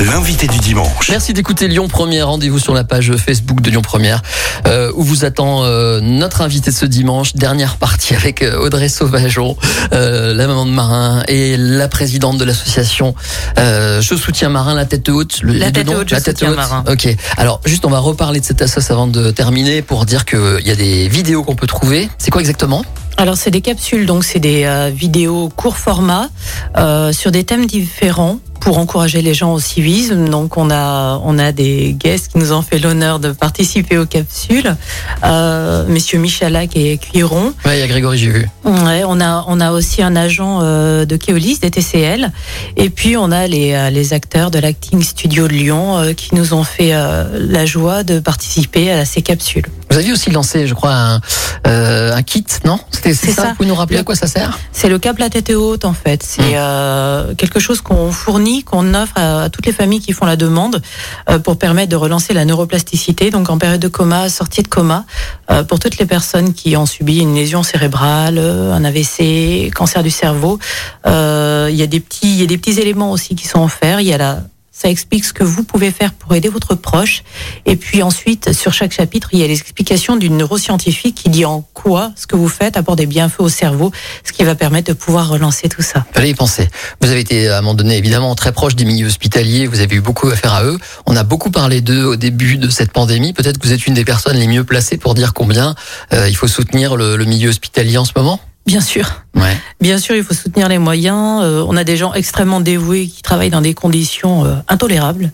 L'invité 0.00 0.46
du 0.48 0.58
dimanche. 0.58 1.10
Merci 1.10 1.32
d'écouter 1.32 1.68
Lyon 1.68 1.86
Première. 1.86 2.28
Rendez-vous 2.28 2.58
sur 2.58 2.74
la 2.74 2.82
page 2.82 3.12
Facebook 3.16 3.60
de 3.60 3.70
Lyon 3.70 3.82
Première 3.82 4.22
euh, 4.66 4.90
où 4.94 5.02
vous 5.02 5.24
attend 5.24 5.64
euh, 5.64 6.00
notre 6.00 6.40
invité 6.40 6.70
de 6.70 6.76
ce 6.76 6.86
dimanche. 6.86 7.34
Dernière 7.36 7.76
partie 7.76 8.14
avec 8.14 8.42
euh, 8.42 8.58
Audrey 8.58 8.88
Sauvageon, 8.88 9.56
euh, 9.92 10.34
la 10.34 10.46
maman 10.46 10.66
de 10.66 10.70
Marin 10.70 11.22
et 11.28 11.56
la 11.56 11.88
présidente 11.88 12.38
de 12.38 12.44
l'association 12.44 13.14
euh, 13.58 14.00
Je 14.00 14.14
soutiens 14.16 14.48
Marin, 14.48 14.74
la 14.74 14.86
tête 14.86 15.08
haute. 15.08 15.40
Le, 15.42 15.52
La 15.52 15.66
les 15.66 15.72
deux 15.72 15.80
Tête 15.84 15.86
noms 15.86 16.00
Haute, 16.00 16.08
Je 16.08 16.14
la 16.14 16.20
tête 16.20 16.38
soutiens 16.38 16.50
haute. 16.50 16.56
Marin. 16.56 16.84
Ok. 16.90 17.08
Alors 17.36 17.60
juste, 17.64 17.84
on 17.84 17.90
va 17.90 17.98
reparler 17.98 18.40
de 18.40 18.44
cette 18.44 18.62
assoce 18.62 18.90
avant 18.90 19.06
de 19.06 19.30
terminer 19.30 19.82
pour 19.82 20.04
dire 20.06 20.24
qu'il 20.24 20.62
y 20.66 20.70
a 20.70 20.76
des 20.76 21.08
vidéos 21.08 21.44
qu'on 21.44 21.54
peut 21.54 21.66
trouver. 21.68 22.08
C'est 22.18 22.30
quoi 22.30 22.40
exactement? 22.40 22.84
Alors 23.16 23.36
c'est 23.36 23.50
des 23.50 23.60
capsules, 23.60 24.06
donc 24.06 24.24
c'est 24.24 24.40
des 24.40 24.64
euh, 24.64 24.90
vidéos 24.92 25.48
court 25.54 25.76
format 25.76 26.28
euh, 26.76 27.12
sur 27.12 27.30
des 27.30 27.44
thèmes 27.44 27.66
différents 27.66 28.38
pour 28.62 28.78
encourager 28.78 29.22
les 29.22 29.34
gens 29.34 29.52
au 29.52 29.60
civisme. 29.60 30.28
Donc 30.28 30.56
on 30.56 30.70
a 30.70 31.20
on 31.24 31.38
a 31.38 31.52
des 31.52 31.94
guests 31.98 32.32
qui 32.32 32.38
nous 32.38 32.52
ont 32.52 32.62
fait 32.62 32.78
l'honneur 32.78 33.18
de 33.18 33.32
participer 33.32 33.98
aux 33.98 34.06
capsules, 34.06 34.76
euh, 35.24 35.84
messieurs 35.88 36.18
Michalak 36.18 36.76
et 36.76 36.96
Cuiron. 36.98 37.52
Ouais, 37.64 37.76
il 37.76 37.80
y 37.80 37.82
a 37.82 37.88
Grégory, 37.88 38.18
j'ai 38.18 38.30
vu. 38.30 38.48
Ouais, 38.64 39.02
on 39.04 39.20
a 39.20 39.44
on 39.48 39.60
a 39.60 39.72
aussi 39.72 40.02
un 40.02 40.14
agent 40.14 40.60
euh, 40.62 41.04
de 41.04 41.16
Keolis, 41.16 41.58
des 41.58 41.70
TCL, 41.70 42.30
et 42.76 42.88
puis 42.88 43.16
on 43.16 43.32
a 43.32 43.46
les 43.46 43.72
euh, 43.72 43.90
les 43.90 44.12
acteurs 44.12 44.50
de 44.50 44.60
l'acting 44.60 45.02
studio 45.02 45.48
de 45.48 45.52
Lyon 45.52 45.98
euh, 45.98 46.12
qui 46.12 46.34
nous 46.34 46.54
ont 46.54 46.64
fait 46.64 46.94
euh, 46.94 47.24
la 47.38 47.66
joie 47.66 48.04
de 48.04 48.20
participer 48.20 48.92
à 48.92 49.04
ces 49.04 49.22
capsules. 49.22 49.66
Vous 49.92 49.98
aviez 49.98 50.12
aussi 50.12 50.30
lancé, 50.30 50.66
je 50.66 50.72
crois, 50.72 50.94
un, 50.94 51.20
euh, 51.66 52.14
un 52.14 52.22
kit, 52.22 52.46
non 52.64 52.78
C'était 52.90 53.12
c'est 53.12 53.30
ça, 53.32 53.42
ça. 53.42 53.48
Vous 53.50 53.56
pouvez 53.56 53.68
nous 53.68 53.74
rappeler 53.74 53.96
Le- 53.96 54.00
à 54.00 54.04
quoi 54.04 54.14
ça 54.16 54.26
sert 54.26 54.58
C'est 54.72 54.88
le 54.88 54.98
cap 54.98 55.18
la 55.18 55.28
tête 55.28 55.50
haute 55.50 55.84
en 55.84 55.92
fait. 55.92 56.22
C'est 56.22 56.40
Mm. 56.42 56.54
euh, 56.56 57.34
quelque 57.34 57.60
chose 57.60 57.82
qu'on 57.82 58.10
fournit, 58.10 58.64
qu'on 58.64 58.94
offre 58.94 59.12
à, 59.16 59.42
à 59.42 59.48
toutes 59.50 59.66
les 59.66 59.72
familles 59.72 60.00
qui 60.00 60.14
font 60.14 60.24
la 60.24 60.36
demande 60.36 60.80
euh, 61.28 61.38
pour 61.38 61.58
permettre 61.58 61.90
de 61.90 61.96
relancer 61.96 62.32
la 62.32 62.46
neuroplasticité, 62.46 63.30
donc 63.30 63.50
en 63.50 63.58
période 63.58 63.80
de 63.80 63.88
coma, 63.88 64.30
sortie 64.30 64.62
de 64.62 64.68
coma, 64.68 65.04
euh, 65.50 65.62
pour 65.62 65.78
toutes 65.78 65.98
les 65.98 66.06
personnes 66.06 66.54
qui 66.54 66.74
ont 66.74 66.86
subi 66.86 67.18
une 67.18 67.34
lésion 67.34 67.62
cérébrale, 67.62 68.38
euh, 68.38 68.72
un 68.72 68.84
AVC, 68.84 69.70
cancer 69.74 70.02
du 70.02 70.10
cerveau. 70.10 70.58
Euh, 71.06 71.68
Il 71.70 71.76
y 71.76 71.82
a 71.82 71.86
des 71.86 72.00
petits, 72.00 72.32
il 72.32 72.40
y 72.40 72.42
a 72.44 72.46
des 72.46 72.56
petits 72.56 72.80
éléments 72.80 73.10
aussi 73.10 73.34
qui 73.34 73.46
sont 73.46 73.62
offerts. 73.62 74.00
Il 74.00 74.06
y 74.06 74.14
a 74.14 74.18
la 74.18 74.38
Ça 74.82 74.88
explique 74.88 75.24
ce 75.24 75.32
que 75.32 75.44
vous 75.44 75.62
pouvez 75.62 75.92
faire 75.92 76.12
pour 76.12 76.34
aider 76.34 76.48
votre 76.48 76.74
proche. 76.74 77.22
Et 77.66 77.76
puis 77.76 78.02
ensuite, 78.02 78.52
sur 78.52 78.72
chaque 78.72 78.90
chapitre, 78.90 79.28
il 79.32 79.38
y 79.38 79.44
a 79.44 79.46
l'explication 79.46 80.16
d'une 80.16 80.36
neuroscientifique 80.36 81.14
qui 81.14 81.28
dit 81.28 81.44
en 81.44 81.64
quoi 81.72 82.10
ce 82.16 82.26
que 82.26 82.34
vous 82.34 82.48
faites 82.48 82.76
apporte 82.76 82.98
des 82.98 83.06
bienfaits 83.06 83.42
au 83.42 83.48
cerveau, 83.48 83.92
ce 84.24 84.32
qui 84.32 84.42
va 84.42 84.56
permettre 84.56 84.88
de 84.88 84.94
pouvoir 84.94 85.28
relancer 85.28 85.68
tout 85.68 85.82
ça. 85.82 86.04
Fallait 86.12 86.30
y 86.30 86.34
penser. 86.34 86.68
Vous 87.00 87.08
avez 87.08 87.20
été 87.20 87.48
à 87.48 87.58
un 87.58 87.60
moment 87.60 87.74
donné 87.74 87.96
évidemment 87.96 88.34
très 88.34 88.50
proche 88.50 88.74
des 88.74 88.84
milieux 88.84 89.06
hospitaliers, 89.06 89.68
vous 89.68 89.78
avez 89.78 89.94
eu 89.94 90.00
beaucoup 90.00 90.26
à 90.30 90.34
faire 90.34 90.54
à 90.54 90.64
eux. 90.64 90.80
On 91.06 91.14
a 91.14 91.22
beaucoup 91.22 91.52
parlé 91.52 91.80
d'eux 91.80 92.04
au 92.04 92.16
début 92.16 92.56
de 92.56 92.68
cette 92.68 92.90
pandémie. 92.90 93.32
Peut-être 93.32 93.58
que 93.58 93.68
vous 93.68 93.72
êtes 93.72 93.86
une 93.86 93.94
des 93.94 94.04
personnes 94.04 94.36
les 94.36 94.48
mieux 94.48 94.64
placées 94.64 94.96
pour 94.96 95.14
dire 95.14 95.32
combien 95.32 95.76
euh, 96.12 96.28
il 96.28 96.34
faut 96.34 96.48
soutenir 96.48 96.96
le, 96.96 97.14
le 97.14 97.24
milieu 97.24 97.50
hospitalier 97.50 97.98
en 97.98 98.04
ce 98.04 98.14
moment. 98.16 98.40
Bien 98.64 98.80
sûr. 98.80 99.24
Ouais. 99.34 99.56
Bien 99.80 99.98
sûr, 99.98 100.14
il 100.14 100.22
faut 100.22 100.34
soutenir 100.34 100.68
les 100.68 100.78
moyens. 100.78 101.40
Euh, 101.42 101.64
on 101.66 101.76
a 101.76 101.82
des 101.82 101.96
gens 101.96 102.14
extrêmement 102.14 102.60
dévoués 102.60 103.08
qui 103.08 103.20
travaillent 103.20 103.50
dans 103.50 103.60
des 103.60 103.74
conditions 103.74 104.44
euh, 104.44 104.54
intolérables. 104.68 105.32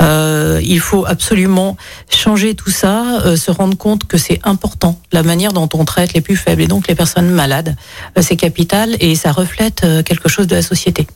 Euh, 0.00 0.58
il 0.62 0.80
faut 0.80 1.04
absolument 1.04 1.76
changer 2.08 2.54
tout 2.54 2.70
ça, 2.70 3.20
euh, 3.26 3.36
se 3.36 3.50
rendre 3.50 3.76
compte 3.76 4.04
que 4.06 4.16
c'est 4.16 4.40
important. 4.42 4.98
La 5.12 5.22
manière 5.22 5.52
dont 5.52 5.68
on 5.74 5.84
traite 5.84 6.14
les 6.14 6.22
plus 6.22 6.36
faibles 6.36 6.62
et 6.62 6.66
donc 6.66 6.88
les 6.88 6.94
personnes 6.94 7.28
malades, 7.30 7.76
euh, 8.16 8.22
c'est 8.22 8.36
capital 8.36 8.96
et 9.00 9.14
ça 9.16 9.32
reflète 9.32 9.82
euh, 9.84 10.02
quelque 10.02 10.30
chose 10.30 10.46
de 10.46 10.54
la 10.54 10.62
société. 10.62 11.06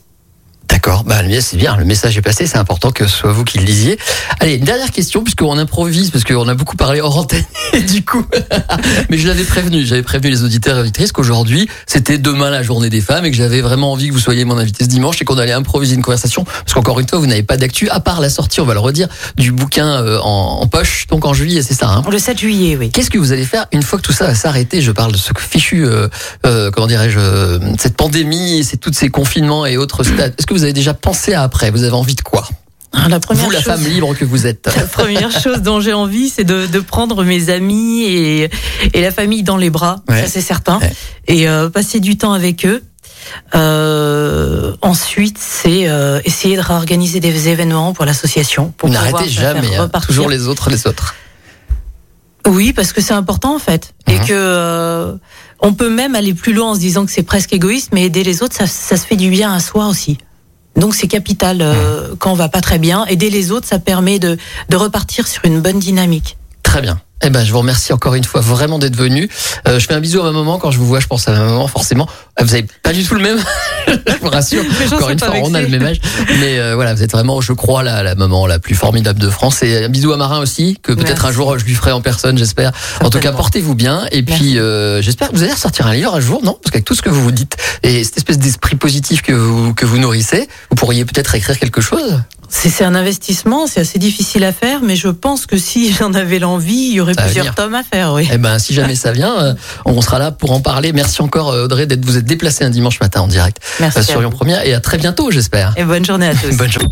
D'accord, 0.77 1.03
bah, 1.05 1.23
c'est 1.41 1.57
bien, 1.57 1.75
le 1.75 1.85
message 1.85 2.15
est 2.19 2.21
passé, 2.21 2.45
c'est 2.45 2.59
important 2.59 2.91
que 2.91 3.07
ce 3.07 3.17
soit 3.17 3.31
vous 3.31 3.43
qui 3.43 3.57
le 3.57 3.63
lisiez. 3.63 3.97
Allez, 4.39 4.57
une 4.57 4.63
dernière 4.63 4.91
question, 4.91 5.23
puisqu'on 5.23 5.57
improvise, 5.57 6.11
parce 6.11 6.23
qu'on 6.23 6.47
a 6.47 6.53
beaucoup 6.53 6.77
parlé 6.77 7.01
hors 7.01 7.17
antenne, 7.17 7.43
du 7.87 8.05
coup, 8.05 8.23
mais 9.09 9.17
je 9.17 9.27
l'avais 9.27 9.43
prévenu, 9.43 9.83
j'avais 9.87 10.03
prévenu 10.03 10.29
les 10.29 10.43
auditeurs 10.43 10.77
et 10.77 10.81
auditrices 10.81 11.11
qu'aujourd'hui, 11.11 11.67
c'était 11.87 12.19
demain 12.19 12.51
la 12.51 12.61
journée 12.61 12.91
des 12.91 13.01
femmes, 13.01 13.25
et 13.25 13.31
que 13.31 13.35
j'avais 13.35 13.61
vraiment 13.61 13.91
envie 13.91 14.09
que 14.09 14.13
vous 14.13 14.19
soyez 14.19 14.45
mon 14.45 14.55
invité 14.59 14.83
ce 14.83 14.89
dimanche, 14.89 15.19
et 15.19 15.25
qu'on 15.25 15.39
allait 15.39 15.51
improviser 15.51 15.95
une 15.95 16.03
conversation, 16.03 16.43
parce 16.43 16.75
qu'encore 16.75 16.99
une 16.99 17.07
fois, 17.07 17.17
vous 17.17 17.25
n'avez 17.25 17.41
pas 17.41 17.57
d'actu, 17.57 17.89
à 17.89 17.99
part 17.99 18.21
la 18.21 18.29
sortie, 18.29 18.61
on 18.61 18.65
va 18.65 18.75
le 18.75 18.79
redire, 18.79 19.07
du 19.35 19.51
bouquin 19.51 20.03
euh, 20.03 20.19
en, 20.19 20.59
en 20.61 20.67
poche, 20.67 21.07
donc 21.07 21.25
en 21.25 21.33
juillet, 21.33 21.63
c'est 21.63 21.73
ça, 21.73 21.89
hein? 21.89 22.03
Le 22.07 22.19
7 22.19 22.37
juillet, 22.37 22.77
oui. 22.77 22.91
Qu'est-ce 22.91 23.09
que 23.09 23.17
vous 23.17 23.31
allez 23.31 23.45
faire 23.45 23.65
une 23.71 23.81
fois 23.81 23.97
que 23.97 24.03
tout 24.03 24.13
ça 24.13 24.27
va 24.27 24.35
s'arrêter? 24.35 24.81
Je 24.81 24.91
parle 24.91 25.11
de 25.11 25.17
ce 25.17 25.31
fichu, 25.39 25.85
euh, 25.85 26.07
euh, 26.45 26.69
comment 26.69 26.85
dirais-je, 26.85 27.17
euh, 27.17 27.59
cette 27.79 27.97
pandémie, 27.97 28.63
c'est 28.63 28.77
tous 28.77 28.93
ces 28.93 29.09
confinements 29.09 29.65
et 29.65 29.77
autres 29.77 30.03
stades. 30.03 30.35
Est-ce 30.37 30.45
que 30.45 30.53
vous 30.53 30.65
avez 30.67 30.73
déjà 30.73 30.93
pensé 30.93 31.33
à 31.33 31.41
après 31.43 31.71
Vous 31.71 31.83
avez 31.83 31.93
envie 31.93 32.15
de 32.15 32.21
quoi 32.21 32.47
Alors, 32.93 33.09
La 33.09 33.19
première 33.19 33.45
Vous, 33.45 33.51
la 33.51 33.59
chose- 33.61 33.73
femme 33.73 33.83
libre 33.85 34.13
que 34.15 34.25
vous 34.25 34.45
êtes. 34.47 34.69
La 34.75 34.83
première 34.85 35.31
chose 35.31 35.61
dont 35.61 35.79
j'ai 35.79 35.93
envie, 35.93 36.29
c'est 36.29 36.43
de, 36.43 36.67
de 36.67 36.79
prendre 36.79 37.23
mes 37.23 37.49
amis 37.49 38.03
et, 38.03 38.49
et 38.93 39.01
la 39.01 39.11
famille 39.11 39.43
dans 39.43 39.57
les 39.57 39.69
bras, 39.69 39.97
Ouais. 40.09 40.21
ça 40.21 40.27
c'est 40.27 40.41
certain, 40.41 40.79
Ouais. 40.79 40.93
et 41.27 41.47
euh, 41.49 41.69
passer 41.69 41.99
du 41.99 42.17
temps 42.17 42.33
avec 42.33 42.65
eux. 42.65 42.83
Euh, 43.55 44.75
ensuite, 44.81 45.37
c'est 45.39 45.87
euh, 45.89 46.21
essayer 46.25 46.55
de 46.55 46.61
réorganiser 46.61 47.19
des 47.19 47.49
événements 47.49 47.93
pour 47.93 48.05
l'association. 48.05 48.73
Pour 48.77 48.89
n'arrêtez 48.89 49.25
faire 49.29 49.53
jamais, 49.53 49.75
hein. 49.75 49.83
repartir. 49.83 50.07
toujours 50.07 50.29
les 50.29 50.47
autres, 50.47 50.69
les 50.69 50.87
autres. 50.87 51.15
Oui, 52.47 52.71
parce 52.71 52.93
que 52.93 53.01
c'est 53.01 53.13
important 53.13 53.55
en 53.55 53.59
fait, 53.59 53.93
et 54.07 54.17
Mhm. 54.19 54.25
que 54.27 55.17
on 55.59 55.73
peut 55.73 55.89
même 55.89 56.15
aller 56.15 56.33
plus 56.33 56.53
loin 56.53 56.71
en 56.71 56.75
se 56.75 56.79
disant 56.79 57.05
que 57.05 57.11
c'est 57.11 57.23
presque 57.23 57.51
égoïste, 57.51 57.89
mais 57.93 58.03
aider 58.05 58.23
les 58.23 58.41
autres, 58.43 58.55
ça, 58.55 58.67
ça 58.67 58.95
se 58.95 59.05
fait 59.05 59.17
du 59.17 59.29
bien 59.29 59.53
à 59.53 59.59
soi 59.59 59.87
aussi. 59.87 60.17
Donc 60.77 60.95
c'est 60.95 61.07
capital 61.07 61.57
euh, 61.61 62.15
quand 62.19 62.31
on 62.31 62.35
va 62.35 62.49
pas 62.49 62.61
très 62.61 62.79
bien. 62.79 63.05
Aider 63.05 63.29
les 63.29 63.51
autres, 63.51 63.67
ça 63.67 63.79
permet 63.79 64.19
de, 64.19 64.37
de 64.69 64.75
repartir 64.75 65.27
sur 65.27 65.43
une 65.45 65.59
bonne 65.59 65.79
dynamique. 65.79 66.37
Très 66.63 66.81
bien. 66.81 67.01
Eh 67.23 67.29
ben, 67.31 67.43
je 67.43 67.51
vous 67.51 67.57
remercie 67.57 67.93
encore 67.93 68.13
une 68.13 68.23
fois 68.23 68.41
vraiment 68.41 68.77
d'être 68.77 68.95
venu. 68.95 69.27
Euh, 69.67 69.79
je 69.79 69.87
fais 69.87 69.95
un 69.95 69.99
bisou 69.99 70.21
à 70.21 70.23
ma 70.23 70.31
maman 70.31 70.59
quand 70.59 70.69
je 70.69 70.77
vous 70.77 70.85
vois. 70.85 70.99
Je 70.99 71.07
pense 71.07 71.27
à 71.27 71.31
ma 71.31 71.39
maman 71.39 71.67
forcément. 71.67 72.07
Euh, 72.39 72.43
Vous 72.43 72.53
avez 72.53 72.67
pas 72.83 72.93
du 72.93 73.03
tout 73.03 73.15
le 73.15 73.21
même. 73.21 73.39
je 73.87 74.17
vous 74.21 74.29
rassure. 74.29 74.63
Encore 74.91 75.09
une 75.09 75.17
fois, 75.19 75.33
on 75.41 75.53
a 75.55 75.61
le 75.61 75.67
même 75.67 75.83
âge. 75.83 75.99
Mais 76.39 76.59
euh, 76.59 76.75
voilà, 76.75 76.93
vous 76.93 77.01
êtes 77.01 77.11
vraiment, 77.11 77.41
je 77.41 77.53
crois, 77.53 77.81
la, 77.81 78.03
la 78.03 78.13
maman 78.13 78.45
la 78.45 78.59
plus 78.59 78.75
formidable 78.75 79.19
de 79.19 79.29
France. 79.31 79.63
Et 79.63 79.85
un 79.85 79.89
bisou 79.89 80.13
à 80.13 80.17
Marin 80.17 80.39
aussi, 80.39 80.77
que 80.83 80.93
peut-être 80.93 81.25
un 81.25 81.31
jour 81.31 81.57
je 81.57 81.65
lui 81.65 81.73
ferai 81.73 81.91
en 81.91 82.01
personne, 82.01 82.37
j'espère. 82.37 82.71
En 83.03 83.09
tout 83.09 83.19
cas, 83.19 83.31
portez-vous 83.31 83.73
bien. 83.73 84.05
Et 84.11 84.21
puis, 84.21 84.59
euh, 84.59 85.01
j'espère 85.01 85.29
que 85.29 85.35
vous 85.35 85.43
allez 85.43 85.53
ressortir 85.53 85.87
un 85.87 85.93
livre 85.93 86.13
un 86.13 86.19
jour, 86.19 86.43
non? 86.43 86.53
Parce 86.61 86.71
qu'avec 86.71 86.85
tout 86.85 86.95
ce 86.95 87.01
que 87.01 87.09
vous 87.09 87.23
vous 87.23 87.31
dites 87.31 87.57
et 87.81 88.03
cette 88.03 88.17
espèce 88.17 88.37
d'esprit 88.37 88.75
positif 88.75 89.23
que 89.23 89.33
vous 89.33 89.73
que 89.73 89.85
vous 89.85 89.97
nourrissez, 89.97 90.47
vous 90.69 90.75
pourriez 90.75 91.03
peut-être 91.03 91.33
écrire 91.33 91.57
quelque 91.57 91.81
chose? 91.81 92.21
C'est 92.49 92.69
c'est 92.69 92.83
un 92.83 92.95
investissement, 92.95 93.67
c'est 93.67 93.81
assez 93.81 93.99
difficile 93.99 94.43
à 94.43 94.51
faire, 94.51 94.81
mais 94.81 94.95
je 94.95 95.07
pense 95.07 95.45
que 95.45 95.57
si 95.57 95.93
j'en 95.99 96.13
avais 96.13 96.39
l'envie, 96.39 96.89
il 96.89 96.93
y 96.93 97.01
aurait 97.01 97.13
Ça 97.13 97.23
plusieurs 97.23 97.55
tomes 97.55 97.75
à 97.75 97.83
faire, 97.83 98.13
oui. 98.13 98.27
Eh 98.31 98.37
ben, 98.37 98.59
si 98.59 98.73
jamais 98.73 98.95
ça 98.95 99.11
vient, 99.11 99.37
euh, 99.39 99.53
on 99.85 100.01
sera 100.01 100.19
là 100.19 100.31
pour 100.31 100.51
en 100.51 100.59
parler. 100.61 100.93
Merci 100.93 101.21
encore, 101.21 101.51
euh, 101.51 101.65
Audrey, 101.65 101.85
d'être 101.85 102.05
vous 102.05 102.17
êtes 102.17 102.25
déplacé 102.25 102.63
un 102.63 102.69
dimanche 102.69 102.99
matin 102.99 103.21
en 103.21 103.27
direct 103.27 103.57
Merci. 103.79 103.97
euh, 103.97 104.01
à 104.01 104.03
sur 104.05 104.19
Lyon. 104.21 104.29
Première 104.29 104.65
et 104.65 104.73
à 104.73 104.79
très 104.79 104.97
bientôt, 104.97 105.31
j'espère. 105.31 105.73
Et 105.77 105.83
bonne 105.83 106.05
journée 106.05 106.27
à 106.27 106.35
tous. 106.35 106.55
Bonne 106.55 106.71
journée. 106.71 106.89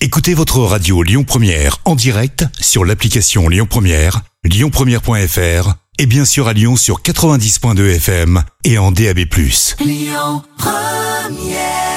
Écoutez 0.00 0.34
votre 0.34 0.58
radio 0.58 1.02
Lyon 1.02 1.24
Première 1.24 1.78
en 1.84 1.94
direct 1.94 2.44
sur 2.60 2.84
l'application 2.84 3.48
Lyon 3.48 3.66
Première, 3.68 4.20
lyonpremière.fr 4.44 5.74
et 5.98 6.06
bien 6.06 6.24
sûr 6.24 6.48
à 6.48 6.52
Lyon 6.52 6.76
sur 6.76 7.02
90.2 7.02 7.96
FM 7.96 8.42
et 8.64 8.78
en 8.78 8.90
DAB+. 8.90 9.20
Lyon 9.80 10.42
Première 10.58 11.91